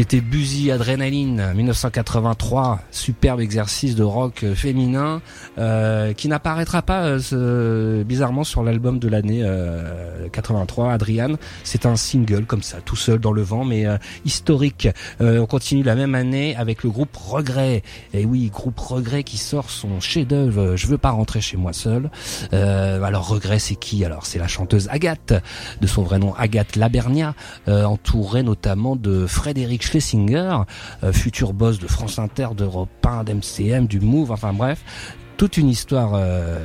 C'était 0.00 0.22
Buzy 0.22 0.70
Adrénaline 0.70 1.52
1983, 1.54 2.80
superbe 2.90 3.40
exercice 3.40 3.94
de 3.94 4.02
rock 4.02 4.46
féminin 4.54 5.20
euh, 5.58 6.14
qui 6.14 6.26
n'apparaîtra 6.28 6.80
pas 6.80 7.18
euh, 7.34 8.02
bizarrement 8.02 8.42
sur 8.42 8.62
l'album 8.62 8.98
de 8.98 9.08
l'année 9.08 9.42
euh, 9.44 10.19
83 10.28 10.92
Adrian. 10.92 11.34
C'est 11.64 11.86
un 11.86 11.96
single 11.96 12.44
comme 12.46 12.62
ça, 12.62 12.78
tout 12.80 12.96
seul 12.96 13.18
dans 13.18 13.32
le 13.32 13.42
vent, 13.42 13.64
mais 13.64 13.86
euh, 13.86 13.96
historique. 14.24 14.88
Euh, 15.20 15.40
on 15.40 15.46
continue 15.46 15.82
la 15.82 15.94
même 15.94 16.14
année 16.14 16.56
avec 16.56 16.82
le 16.82 16.90
groupe 16.90 17.16
Regret. 17.16 17.82
Et 18.12 18.24
oui, 18.24 18.50
groupe 18.50 18.78
Regret 18.78 19.22
qui 19.22 19.38
sort 19.38 19.70
son 19.70 20.00
chef-d'œuvre. 20.00 20.76
Je 20.76 20.86
veux 20.86 20.98
pas 20.98 21.10
rentrer 21.10 21.40
chez 21.40 21.56
moi 21.56 21.72
seul. 21.72 22.10
Euh, 22.52 23.02
alors 23.02 23.28
Regret, 23.28 23.58
c'est 23.58 23.76
qui? 23.76 24.04
Alors 24.04 24.26
c'est 24.26 24.38
la 24.38 24.48
chanteuse 24.48 24.88
Agathe, 24.90 25.34
de 25.80 25.86
son 25.86 26.02
vrai 26.02 26.18
nom 26.18 26.34
Agathe 26.34 26.76
Labernia, 26.76 27.34
entourée 27.66 28.42
notamment 28.42 28.96
de 28.96 29.26
Frédéric 29.26 29.82
Schlesinger, 29.82 30.58
futur 31.12 31.52
boss 31.52 31.78
de 31.78 31.86
France 31.86 32.18
Inter, 32.18 32.48
d'Europe 32.56 32.88
1, 33.04 33.24
d'MCM, 33.24 33.86
du 33.86 34.00
Move, 34.00 34.30
enfin 34.32 34.52
bref, 34.52 34.82
toute 35.40 35.56
une 35.56 35.70
histoire 35.70 36.10
euh, 36.12 36.58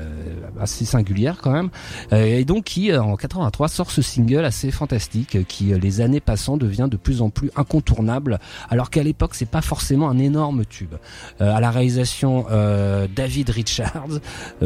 assez 0.60 0.84
singulière 0.84 1.38
quand 1.42 1.52
même. 1.52 1.70
Euh, 2.12 2.26
et 2.26 2.44
donc 2.44 2.66
qui 2.66 2.92
euh, 2.92 3.02
en 3.02 3.16
83 3.16 3.70
sort 3.70 3.90
ce 3.90 4.02
single 4.02 4.44
assez 4.44 4.70
fantastique 4.70 5.48
qui 5.48 5.74
les 5.80 6.02
années 6.02 6.20
passant 6.20 6.58
devient 6.58 6.90
de 6.92 6.98
plus 6.98 7.22
en 7.22 7.30
plus 7.30 7.52
incontournable 7.56 8.38
alors 8.70 8.90
qu'à 8.90 9.02
l'époque 9.02 9.34
c'est 9.34 9.50
pas 9.50 9.62
forcément 9.62 10.10
un 10.10 10.18
énorme 10.18 10.66
tube. 10.66 10.96
À 11.40 11.62
la 11.62 11.72
réalisation 11.72 12.48
David 13.16 13.50
Richards 13.50 14.20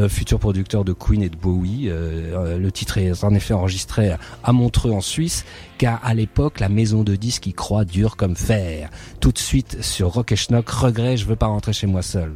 futur 0.08 0.40
producteur 0.40 0.84
de 0.84 0.94
Queen 0.94 1.22
et 1.22 1.30
de 1.30 1.36
Bowie 1.36 1.88
le 1.92 2.70
titre 2.72 2.98
est 2.98 3.24
en 3.24 3.36
effet 3.36 3.54
enregistré 3.54 4.16
à 4.44 4.52
Montreux 4.52 4.92
en 4.92 5.02
Suisse 5.02 5.46
car 5.78 6.00
à 6.04 6.16
l'époque 6.16 6.60
la 6.60 6.70
maison 6.70 7.04
de 7.04 7.16
disques 7.16 7.46
y 7.46 7.54
croit 7.54 7.86
dur 7.86 8.16
comme 8.16 8.36
fer. 8.36 8.90
Tout 9.20 9.32
de 9.32 9.38
suite 9.38 9.84
sur 9.84 10.14
Rock 10.14 10.32
et 10.32 10.36
Schnock 10.36 10.68
regret 10.68 11.16
je 11.16 11.26
veux 11.26 11.36
pas 11.36 11.48
rentrer 11.48 11.74
chez 11.74 11.86
moi 11.86 12.02
seul 12.02 12.34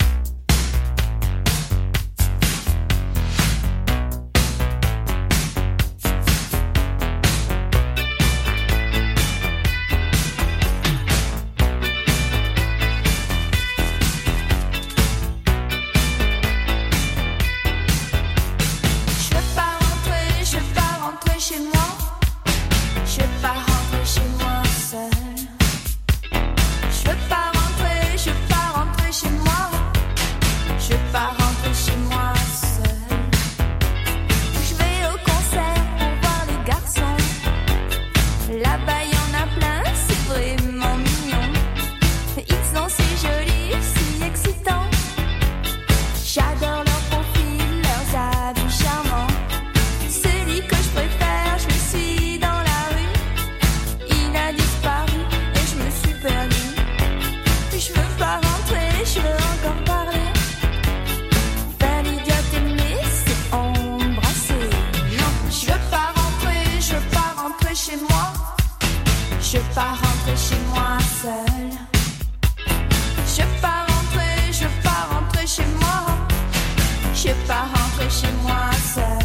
veux 77.95 78.09
pas 78.45 79.22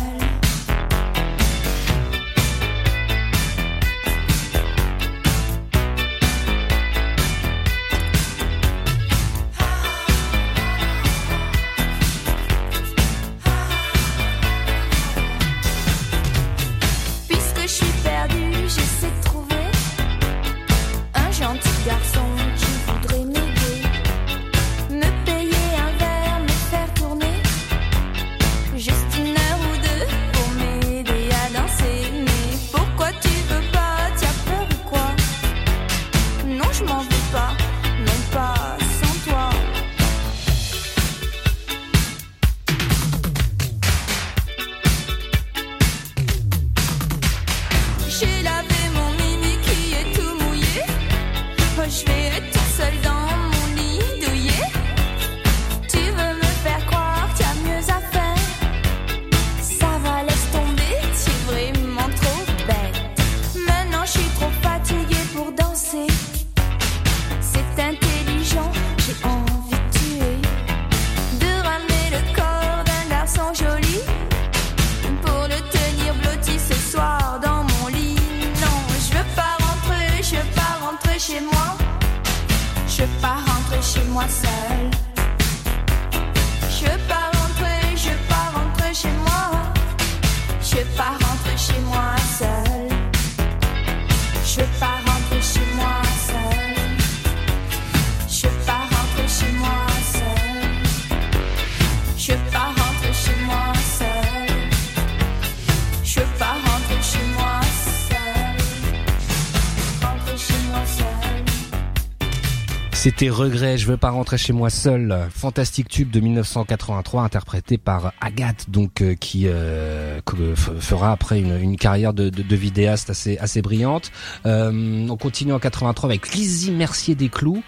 C'était 113.18 113.30
Regret, 113.30 113.78
je 113.78 113.86
veux 113.88 113.96
pas 113.96 114.10
rentrer 114.10 114.38
chez 114.38 114.52
moi 114.52 114.70
seul. 114.70 115.26
Fantastique 115.34 115.88
tube 115.88 116.08
de 116.08 116.20
1983 116.20 117.24
interprété 117.24 117.76
par 117.76 118.12
Agathe, 118.20 118.70
donc 118.70 119.02
euh, 119.02 119.16
qui 119.16 119.48
euh, 119.48 120.20
f- 120.20 120.78
fera 120.78 121.10
après 121.10 121.40
une, 121.40 121.76
carrière 121.76 122.14
de, 122.14 122.30
vidéaste 122.54 123.10
assez 123.10 123.36
assez 123.38 123.60
brillante. 123.60 124.12
Euh, 124.46 125.04
on 125.10 125.16
continue 125.16 125.52
en 125.52 125.58
83 125.58 126.08
avec 126.08 126.32
Lizzie 126.32 126.70
Mercier 126.70 127.16
des 127.16 127.28
Clous. 127.28 127.64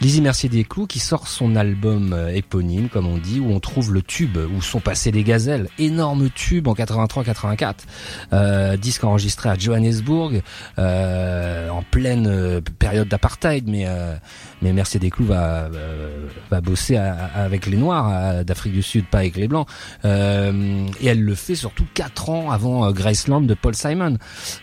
Lizzie 0.00 0.22
Mercier 0.22 0.48
des 0.48 0.64
Clous 0.64 0.86
qui 0.86 0.98
sort 0.98 1.28
son 1.28 1.56
album 1.56 2.14
euh, 2.14 2.28
éponyme, 2.28 2.88
comme 2.88 3.06
on 3.06 3.18
dit, 3.18 3.38
où 3.38 3.50
on 3.50 3.60
trouve 3.60 3.92
le 3.92 4.00
tube, 4.00 4.38
où 4.38 4.62
sont 4.62 4.80
passées 4.80 5.10
les 5.10 5.22
gazelles. 5.22 5.68
Énorme 5.78 6.30
tube 6.30 6.68
en 6.68 6.72
83-84. 6.72 7.74
Euh, 8.32 8.78
disque 8.78 9.04
enregistré 9.04 9.50
à 9.50 9.58
Johannesburg, 9.58 10.40
euh, 10.78 11.68
en 11.68 11.82
pleine 11.82 12.26
euh, 12.26 12.62
période 12.78 13.08
d'apartheid, 13.08 13.68
mais 13.68 13.84
euh, 13.86 14.14
mais 14.62 14.72
Mercier 14.72 14.98
des 14.98 15.10
Clous 15.10 15.26
va 15.26 15.68
euh, 15.74 16.28
va 16.50 16.62
bosser 16.62 16.96
avec 16.96 17.66
les 17.66 17.76
Noirs 17.76 18.42
d'Afrique 18.44 18.72
du 18.72 18.82
Sud, 18.82 19.04
pas 19.06 19.18
avec 19.18 19.36
les 19.36 19.48
Blancs. 19.48 19.68
Et 20.04 21.06
elle 21.06 21.22
le 21.22 21.34
fait 21.34 21.54
surtout 21.54 21.86
quatre 21.92 22.30
ans 22.30 22.50
avant 22.50 22.90
Graceland 22.92 23.42
de 23.42 23.54
Paul 23.54 23.74
Simon, 23.74 24.16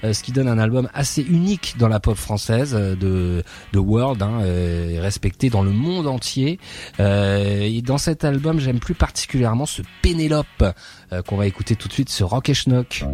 ce 0.04 0.24
qui 0.24 0.32
donne 0.32 0.48
un 0.48 0.58
album 0.58 0.90
assez 0.94 1.22
unique 1.22 1.76
dans 1.78 1.88
la 1.88 2.00
pop 2.00 2.18
française 2.18 2.74
de 2.74 3.44
de 3.74 3.80
World, 3.80 4.22
hein, 4.22 4.40
euh, 4.42 5.02
dans 5.50 5.64
le 5.64 5.72
monde 5.72 6.08
entier. 6.08 6.60
Euh, 7.00 7.62
et 7.62 7.82
dans 7.82 7.98
cet 7.98 8.24
album, 8.24 8.60
j'aime 8.60 8.80
plus 8.80 8.96
particulièrement 8.96 9.66
ce 9.66 9.82
Pénélope 10.02 10.64
euh, 11.12 11.22
qu'on 11.22 11.38
va 11.38 11.48
écouter 11.48 11.76
tout 11.76 11.88
de 11.88 11.94
suite 11.94 12.10
sur 12.10 12.30
Rock 12.30 12.50
et 12.50 12.54
Schnock. 12.54 13.06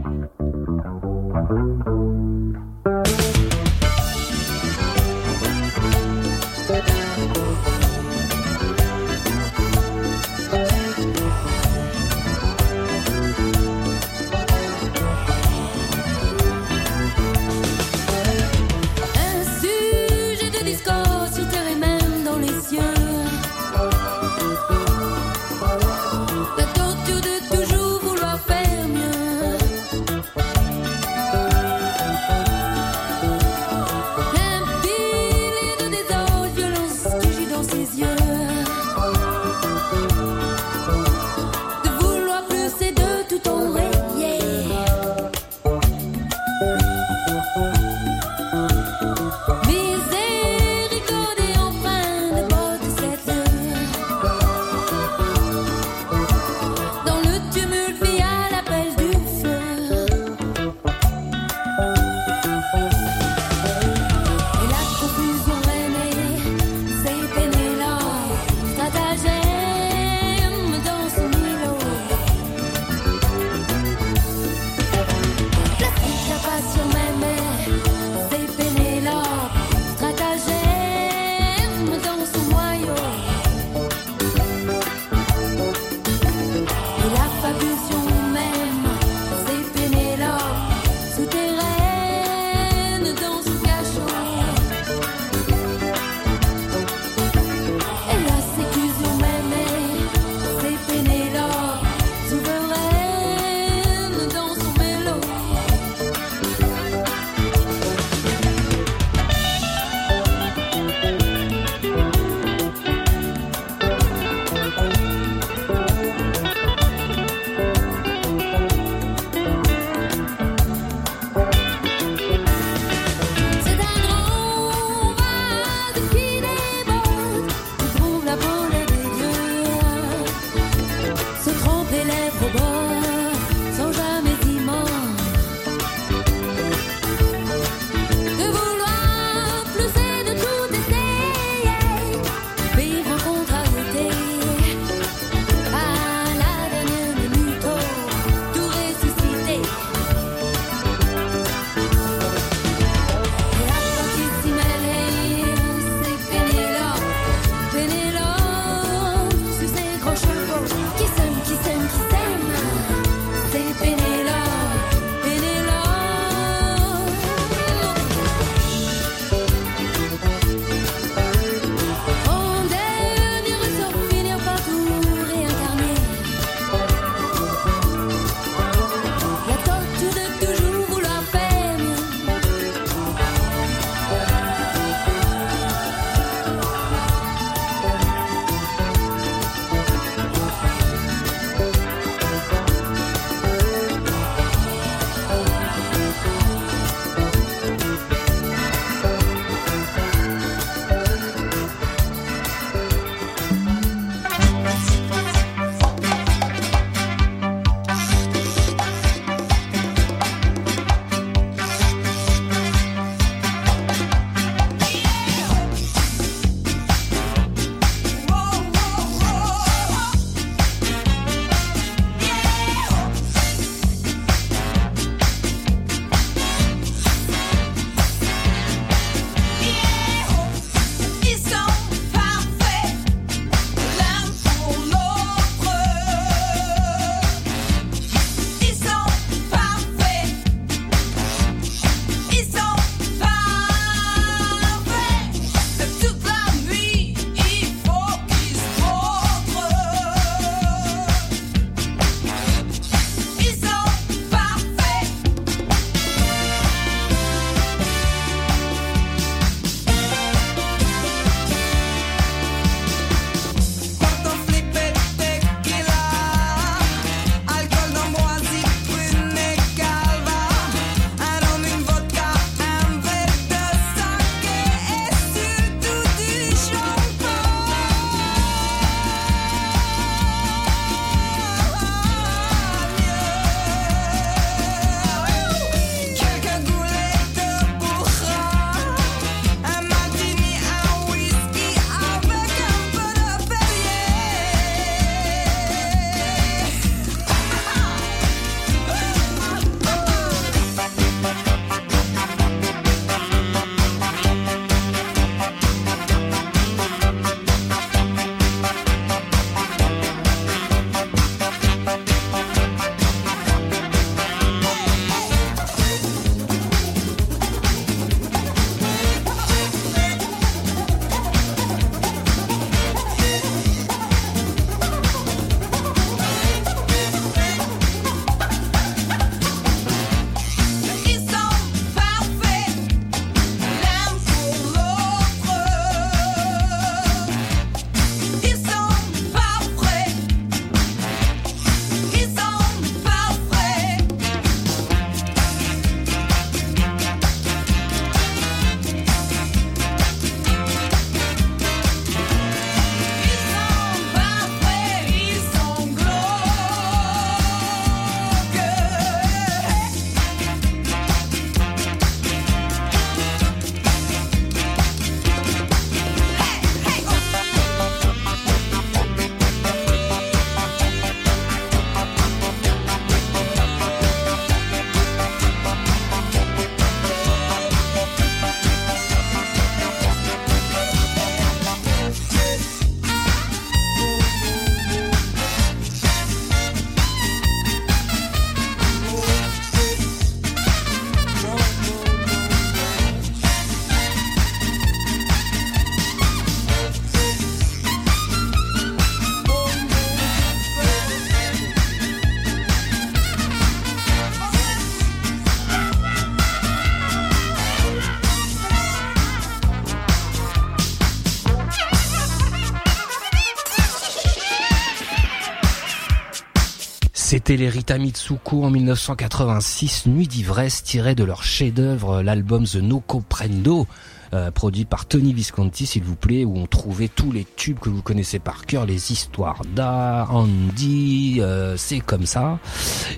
Les 417.57 417.69
Rita 417.69 417.99
Mitsuko 417.99 418.63
en 418.63 418.71
1986, 418.71 420.07
Nuit 420.07 420.27
d'ivresse, 420.27 420.81
tiré 420.81 421.13
de 421.13 421.23
leur 421.23 421.43
chef-d'œuvre, 421.43 422.23
l'album 422.23 422.65
The 422.65 422.77
No 422.77 422.99
Comprendo. 422.99 423.85
Euh, 424.33 424.51
produit 424.51 424.85
par 424.85 425.05
Tony 425.05 425.33
Visconti, 425.33 425.85
s'il 425.85 426.03
vous 426.03 426.15
plaît, 426.15 426.45
où 426.45 426.57
on 426.57 426.65
trouvait 426.65 427.09
tous 427.09 427.31
les 427.31 427.45
tubes 427.55 427.79
que 427.79 427.89
vous 427.89 428.01
connaissez 428.01 428.39
par 428.39 428.65
cœur, 428.65 428.85
les 428.85 429.11
histoires 429.11 429.61
d'A, 429.75 430.27
Andy, 430.29 431.37
euh, 431.39 431.75
c'est 431.77 431.99
comme 431.99 432.25
ça, 432.25 432.59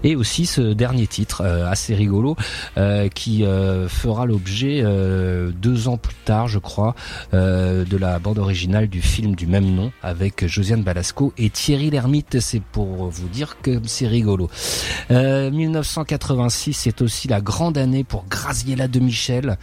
et 0.04 0.16
aussi 0.16 0.46
ce 0.46 0.74
dernier 0.74 1.08
titre 1.08 1.42
euh, 1.42 1.70
assez 1.70 1.96
rigolo 1.96 2.36
euh, 2.78 3.08
qui 3.10 3.44
fera 3.88 4.26
l'objet 4.26 4.84
deux 5.52 5.88
ans 5.88 5.98
plus 5.98 6.16
tard, 6.26 6.48
je 6.48 6.60
crois, 6.60 6.96
de 7.34 7.98
la 7.98 8.20
bande 8.20 8.40
originale 8.40 8.88
du 8.88 9.02
film 9.02 9.36
du 9.36 9.48
même 9.48 9.66
nom 9.66 9.92
avec 10.02 10.48
Josiane 10.48 10.84
Balasco 10.84 11.34
et 11.38 11.50
Thierry 11.50 11.90
Lhermitte. 11.90 12.40
C'est 12.40 12.62
pour 12.62 13.10
vous 13.10 13.28
dire 13.28 13.58
que 13.62 13.80
c'est 13.86 14.08
rigolo. 14.08 14.50
Euh, 15.12 15.52
1986, 15.52 16.74
c'est 16.74 17.02
aussi 17.02 17.28
la 17.28 17.42
grande 17.42 17.78
année 17.78 18.04
pour 18.04 18.26
Graziella 18.26 18.88
de 18.88 19.00
Michel 19.00 19.58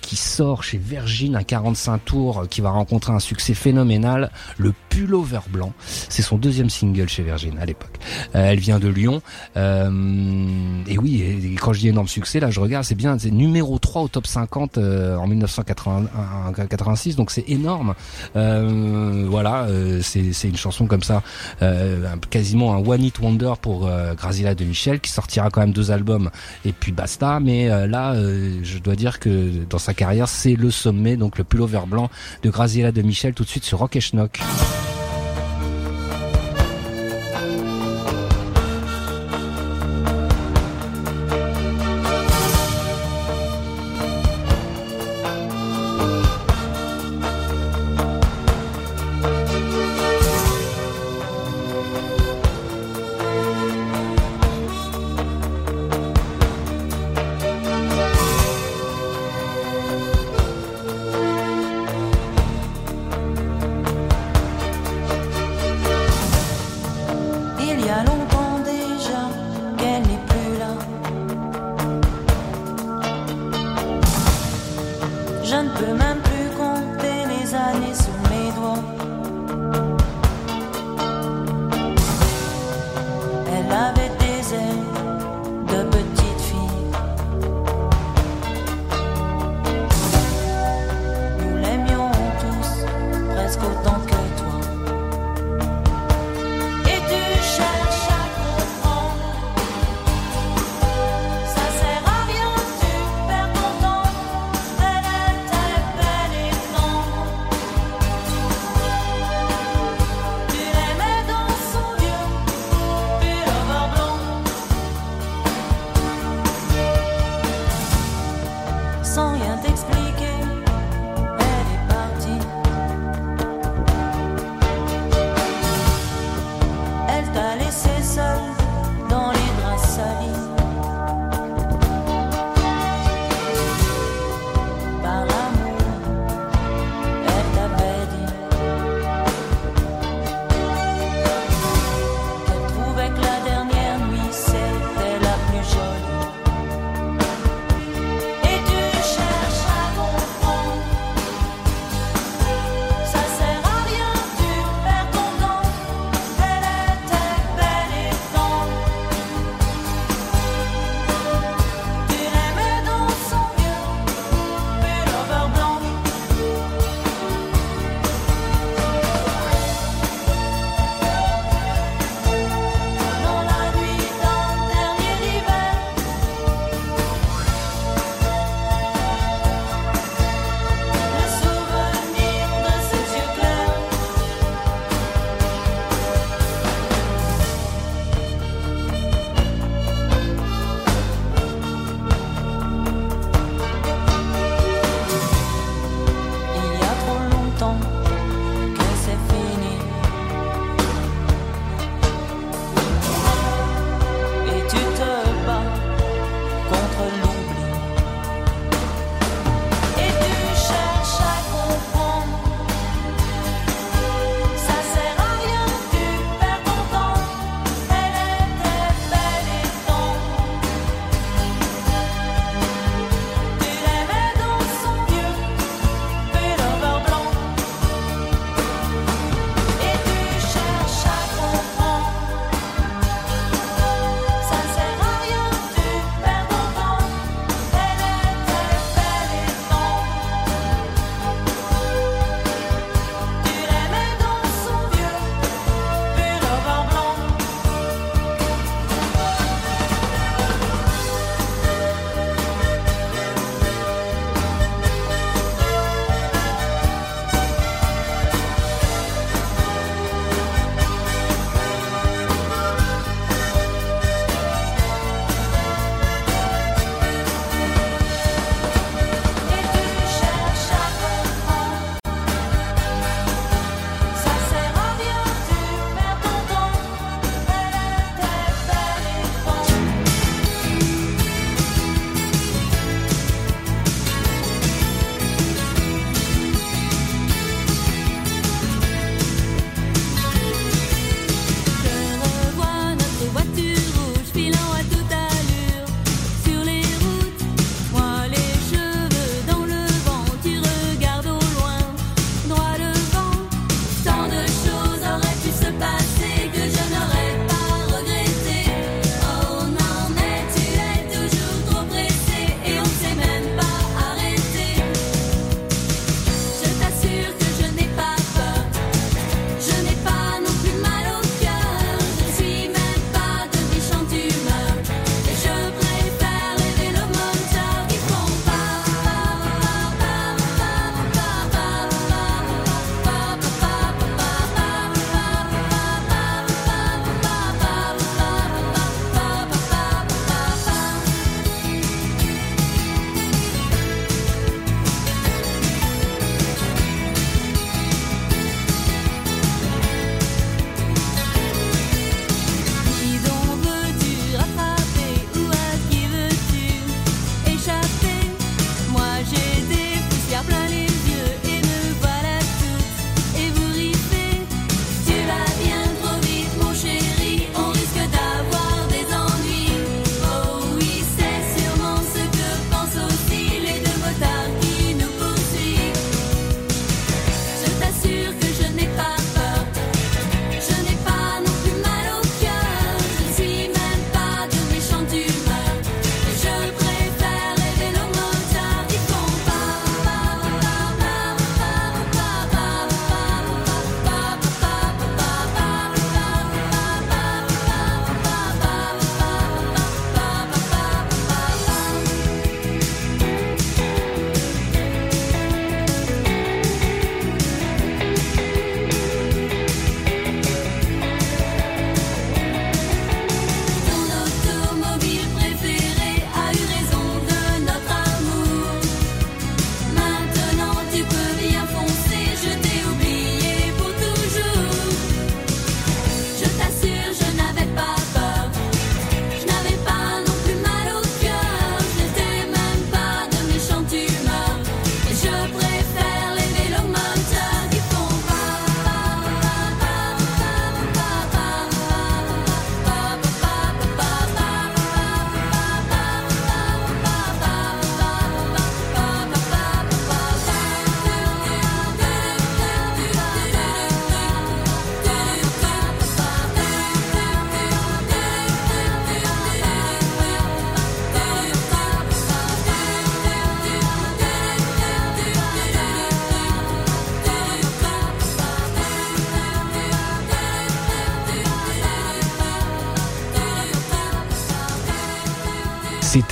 qui 0.00 0.16
sort 0.16 0.62
chez 0.62 0.71
Virgin 0.78 1.36
à 1.36 1.44
45 1.44 2.04
tours, 2.04 2.40
euh, 2.40 2.46
qui 2.46 2.60
va 2.60 2.70
rencontrer 2.70 3.12
un 3.12 3.18
succès 3.20 3.54
phénoménal, 3.54 4.30
le 4.58 4.72
pullover 4.88 5.40
blanc. 5.50 5.72
C'est 5.86 6.22
son 6.22 6.36
deuxième 6.38 6.70
single 6.70 7.08
chez 7.08 7.22
Virgin 7.22 7.58
à 7.58 7.64
l'époque. 7.66 7.98
Euh, 8.34 8.50
elle 8.50 8.58
vient 8.60 8.78
de 8.78 8.88
Lyon. 8.88 9.22
Euh, 9.56 9.90
et 10.86 10.98
oui, 10.98 11.56
quand 11.60 11.72
je 11.72 11.80
dis 11.80 11.88
énorme 11.88 12.08
succès, 12.08 12.40
là 12.40 12.50
je 12.50 12.60
regarde, 12.60 12.84
c'est 12.84 12.94
bien, 12.94 13.18
c'est 13.18 13.30
numéro 13.30 13.78
3 13.78 14.02
au 14.02 14.08
top 14.08 14.26
50 14.26 14.78
euh, 14.78 15.16
en 15.16 15.26
1986, 15.26 17.16
donc 17.16 17.30
c'est 17.30 17.48
énorme. 17.48 17.94
Voilà, 18.34 19.66
c'est 20.02 20.48
une 20.48 20.56
chanson 20.56 20.86
comme 20.86 21.02
ça, 21.02 21.22
un- 21.60 22.18
quasiment 22.30 22.74
un 22.74 22.78
one 22.78 23.02
hit 23.02 23.18
wonder 23.20 23.52
pour 23.60 23.90
Graziella 24.16 24.54
de 24.54 24.64
Michel, 24.64 25.00
qui 25.00 25.10
sortira 25.10 25.50
quand 25.50 25.60
même 25.60 25.72
deux 25.72 25.90
albums 25.90 26.30
et 26.64 26.72
puis 26.72 26.92
basta. 26.92 27.40
Mais 27.40 27.68
là, 27.88 28.14
je 28.62 28.78
dois 28.78 28.96
dire 28.96 29.18
que 29.18 29.64
dans 29.68 29.78
sa 29.78 29.94
carrière, 29.94 30.28
c'est 30.28 30.54
le 30.62 30.70
sommet, 30.70 31.16
donc 31.16 31.36
le 31.36 31.44
pullover 31.44 31.80
blanc 31.86 32.08
de 32.42 32.50
Graziella 32.50 32.92
de 32.92 33.02
Michel, 33.02 33.34
tout 33.34 33.44
de 33.44 33.48
suite 33.48 33.64
sur 33.64 33.78
Rock 33.78 33.96
et 33.96 34.00
Schnock. 34.00 34.40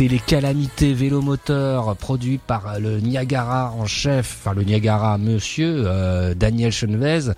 C'était 0.00 0.14
les 0.14 0.18
calamités 0.18 0.94
vélomoteurs 0.94 1.94
produits 1.94 2.38
par 2.38 2.80
le 2.80 3.00
Niagara 3.00 3.74
en 3.78 3.84
chef, 3.84 4.38
enfin 4.40 4.54
le 4.54 4.62
Niagara 4.62 5.18
monsieur 5.18 5.82
euh, 5.84 6.32
Daniel 6.32 6.72
Chenevez 6.72 7.28
euh, 7.28 7.32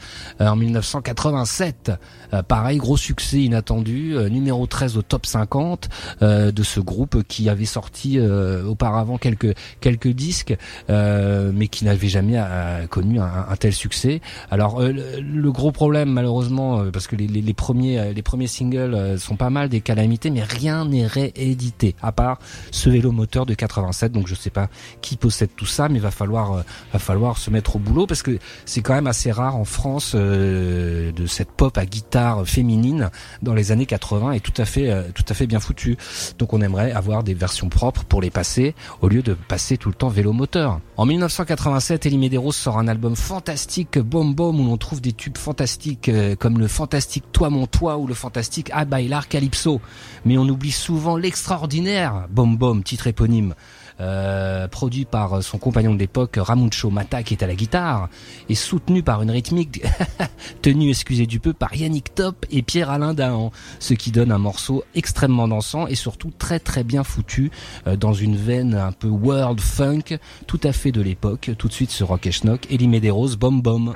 en 0.48 0.56
1987. 0.56 1.92
Euh, 2.34 2.42
pareil, 2.42 2.78
gros 2.78 2.96
succès 2.96 3.42
inattendu, 3.42 4.16
euh, 4.16 4.28
numéro 4.28 4.66
13 4.66 4.96
au 4.96 5.02
top 5.02 5.26
50 5.26 5.88
euh, 6.22 6.50
de 6.50 6.62
ce 6.62 6.80
groupe 6.80 7.22
qui 7.24 7.48
avait 7.48 7.66
sorti 7.66 8.18
euh, 8.18 8.64
auparavant 8.64 9.18
quelques 9.18 9.54
quelques 9.80 10.08
disques, 10.08 10.56
euh, 10.90 11.52
mais 11.54 11.68
qui 11.68 11.84
n'avait 11.84 12.08
jamais 12.08 12.34
euh, 12.36 12.86
connu 12.86 13.20
un, 13.20 13.46
un 13.48 13.56
tel 13.56 13.72
succès. 13.72 14.20
Alors 14.50 14.80
euh, 14.80 14.92
le, 14.92 15.52
gros 15.52 15.72
problème 15.72 16.10
malheureusement, 16.10 16.80
euh, 16.80 16.90
parce 16.90 17.06
que 17.06 17.16
les, 17.16 17.26
les, 17.26 17.54
premiers 17.54 17.98
euh, 17.98 18.12
les 18.12 18.22
premiers 18.22 18.46
singles 18.46 18.94
euh, 18.94 19.18
sont 19.18 19.36
pas 19.36 19.50
mal 19.50 19.68
des 19.68 19.80
calamités, 19.80 20.30
mais 20.30 20.42
rien 20.42 20.86
n'est 20.86 21.06
réédité 21.06 21.94
à 22.02 22.12
part 22.12 22.38
ce 22.70 22.88
vélo 22.88 23.12
moteur 23.12 23.46
de 23.46 23.54
87. 23.54 24.12
Donc 24.12 24.26
je 24.26 24.34
sais 24.34 24.50
pas 24.50 24.68
qui 25.02 25.16
possède 25.16 25.50
tout 25.54 25.66
ça, 25.66 25.88
mais 25.88 25.98
va 25.98 26.10
falloir 26.10 26.52
euh, 26.52 26.62
va 26.92 26.98
falloir 26.98 27.36
se 27.36 27.50
mettre 27.50 27.76
au 27.76 27.78
boulot 27.78 28.06
parce 28.06 28.22
que 28.22 28.38
c'est 28.64 28.80
quand 28.80 28.94
même 28.94 29.06
assez 29.06 29.30
rare 29.30 29.56
en 29.56 29.64
France 29.64 30.12
euh, 30.14 30.31
de 30.32 31.26
cette 31.26 31.50
pop 31.50 31.76
à 31.78 31.86
guitare 31.86 32.46
féminine 32.46 33.10
dans 33.42 33.54
les 33.54 33.72
années 33.72 33.86
80 33.86 34.32
et 34.32 34.40
tout 34.40 34.52
à 34.56 34.64
fait 34.64 34.90
euh, 34.90 35.04
tout 35.14 35.24
à 35.28 35.34
fait 35.34 35.46
bien 35.46 35.60
foutu. 35.60 35.96
Donc 36.38 36.52
on 36.52 36.60
aimerait 36.60 36.92
avoir 36.92 37.22
des 37.22 37.34
versions 37.34 37.68
propres 37.68 38.04
pour 38.04 38.20
les 38.20 38.30
passer 38.30 38.74
au 39.00 39.08
lieu 39.08 39.22
de 39.22 39.34
passer 39.34 39.76
tout 39.76 39.88
le 39.88 39.94
temps 39.94 40.08
vélo 40.08 40.32
moteur. 40.32 40.80
En 40.96 41.06
1987, 41.06 42.06
Elie 42.06 42.18
Medeiros 42.18 42.52
sort 42.52 42.78
un 42.78 42.88
album 42.88 43.16
fantastique 43.16 43.98
Bom 43.98 44.32
Bom 44.32 44.58
où 44.60 44.64
l'on 44.64 44.76
trouve 44.76 45.00
des 45.00 45.12
tubes 45.12 45.38
fantastiques 45.38 46.08
euh, 46.08 46.36
comme 46.36 46.58
le 46.58 46.68
fantastique 46.68 47.24
Toi 47.32 47.50
mon 47.50 47.66
toi 47.66 47.98
ou 47.98 48.06
le 48.06 48.14
fantastique 48.14 48.70
Bailar 48.88 49.28
Calypso. 49.28 49.80
Mais 50.24 50.38
on 50.38 50.48
oublie 50.48 50.72
souvent 50.72 51.16
l'extraordinaire 51.16 52.26
Bom 52.30 52.56
Bom, 52.56 52.82
titre 52.82 53.06
éponyme. 53.06 53.54
Euh, 54.00 54.68
produit 54.68 55.04
par 55.04 55.42
son 55.42 55.58
compagnon 55.58 55.94
de 55.94 55.98
l'époque 55.98 56.36
Ramuncho 56.36 56.90
Mata 56.90 57.22
qui 57.22 57.34
est 57.34 57.42
à 57.42 57.46
la 57.46 57.54
guitare 57.54 58.08
et 58.48 58.54
soutenu 58.54 59.02
par 59.02 59.22
une 59.22 59.30
rythmique 59.30 59.82
tenue, 60.62 60.90
excusez 60.90 61.26
du 61.26 61.40
peu, 61.40 61.52
par 61.52 61.74
Yannick 61.74 62.14
Top 62.14 62.46
et 62.50 62.62
Pierre-Alain 62.62 63.14
Dahan, 63.14 63.52
ce 63.78 63.94
qui 63.94 64.10
donne 64.10 64.32
un 64.32 64.38
morceau 64.38 64.84
extrêmement 64.94 65.48
dansant 65.48 65.86
et 65.86 65.94
surtout 65.94 66.32
très 66.36 66.58
très 66.58 66.84
bien 66.84 67.04
foutu 67.04 67.50
euh, 67.86 67.96
dans 67.96 68.12
une 68.12 68.36
veine 68.36 68.74
un 68.74 68.92
peu 68.92 69.08
world 69.08 69.60
funk 69.60 70.18
tout 70.46 70.60
à 70.64 70.72
fait 70.72 70.92
de 70.92 71.00
l'époque. 71.00 71.50
Tout 71.58 71.68
de 71.68 71.72
suite 71.72 71.90
ce 71.90 72.04
rock 72.04 72.26
et 72.26 72.32
schnock, 72.32 72.66
Elie 72.70 72.88
Medeiros, 72.88 73.36
Bom 73.36 73.60
Bom. 73.60 73.92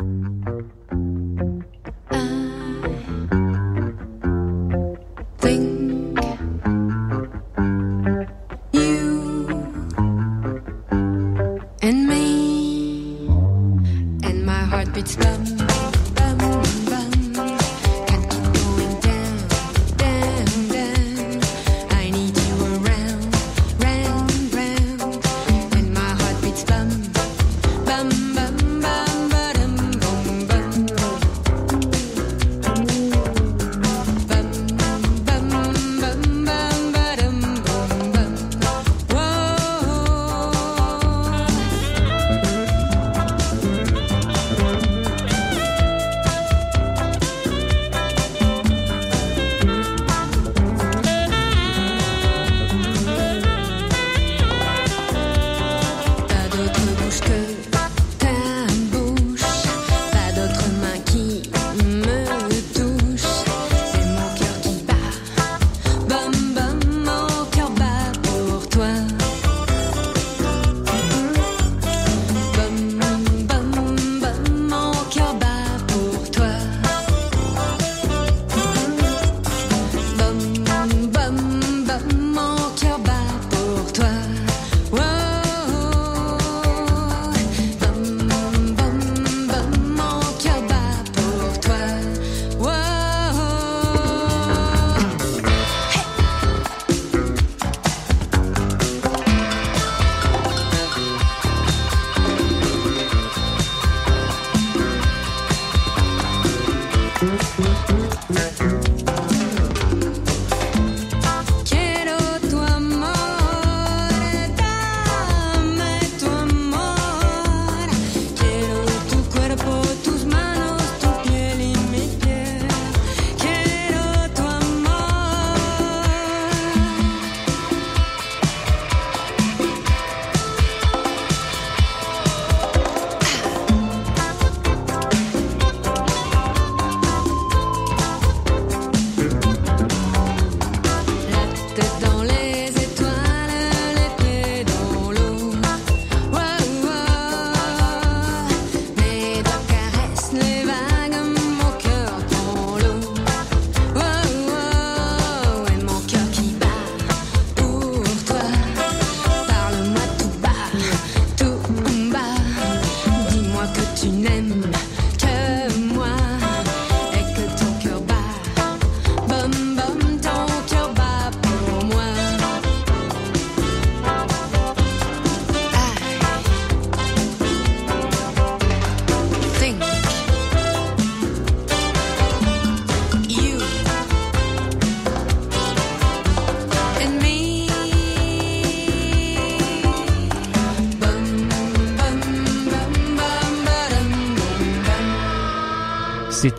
think 2.11 2.36
it's 15.07 15.17
not 15.19 15.36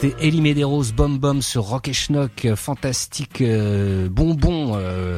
C'était 0.08 0.28
Elie 0.28 0.42
Medeiros, 0.42 0.86
Bom 0.96 1.18
Bom 1.18 1.42
sur 1.42 1.64
Rock 1.64 1.90
et 1.90 1.94
Schnock, 1.94 2.46
euh, 2.46 2.56
fantastique 2.56 3.42
euh, 3.42 4.08
bonbon 4.10 4.78
euh, 4.78 5.18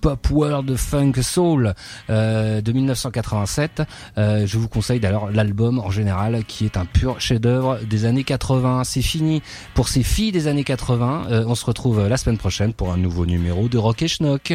pop 0.00 0.30
world 0.30 0.74
funk 0.76 1.12
soul 1.20 1.74
de 2.08 2.72
1987. 2.72 3.82
Euh, 4.16 4.46
je 4.46 4.58
vous 4.58 4.68
conseille 4.68 5.00
d'ailleurs 5.00 5.30
l'album 5.30 5.80
en 5.80 5.90
général 5.90 6.44
qui 6.46 6.64
est 6.64 6.78
un 6.78 6.86
pur 6.86 7.20
chef-d'œuvre 7.20 7.80
des 7.80 8.06
années 8.06 8.24
80. 8.24 8.84
C'est 8.84 9.02
fini 9.02 9.42
pour 9.74 9.88
ces 9.88 10.02
filles 10.02 10.32
des 10.32 10.46
années 10.46 10.64
80. 10.64 11.26
Euh, 11.30 11.44
on 11.46 11.54
se 11.54 11.66
retrouve 11.66 12.08
la 12.08 12.16
semaine 12.16 12.38
prochaine 12.38 12.72
pour 12.72 12.90
un 12.90 12.96
nouveau 12.96 13.26
numéro 13.26 13.68
de 13.68 13.76
Rock 13.76 14.02
et 14.02 14.08
Schnock. 14.08 14.54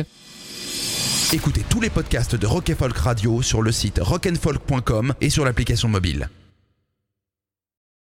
Écoutez 1.33 1.63
tous 1.69 1.81
les 1.81 1.89
podcasts 1.89 2.35
de 2.35 2.47
Rock 2.47 2.71
and 2.71 2.75
Folk 2.79 2.97
Radio 2.97 3.41
sur 3.43 3.61
le 3.61 3.71
site 3.71 3.99
rockandfolk.com 4.01 5.13
et 5.21 5.29
sur 5.29 5.45
l'application 5.45 5.87
mobile. 5.87 6.29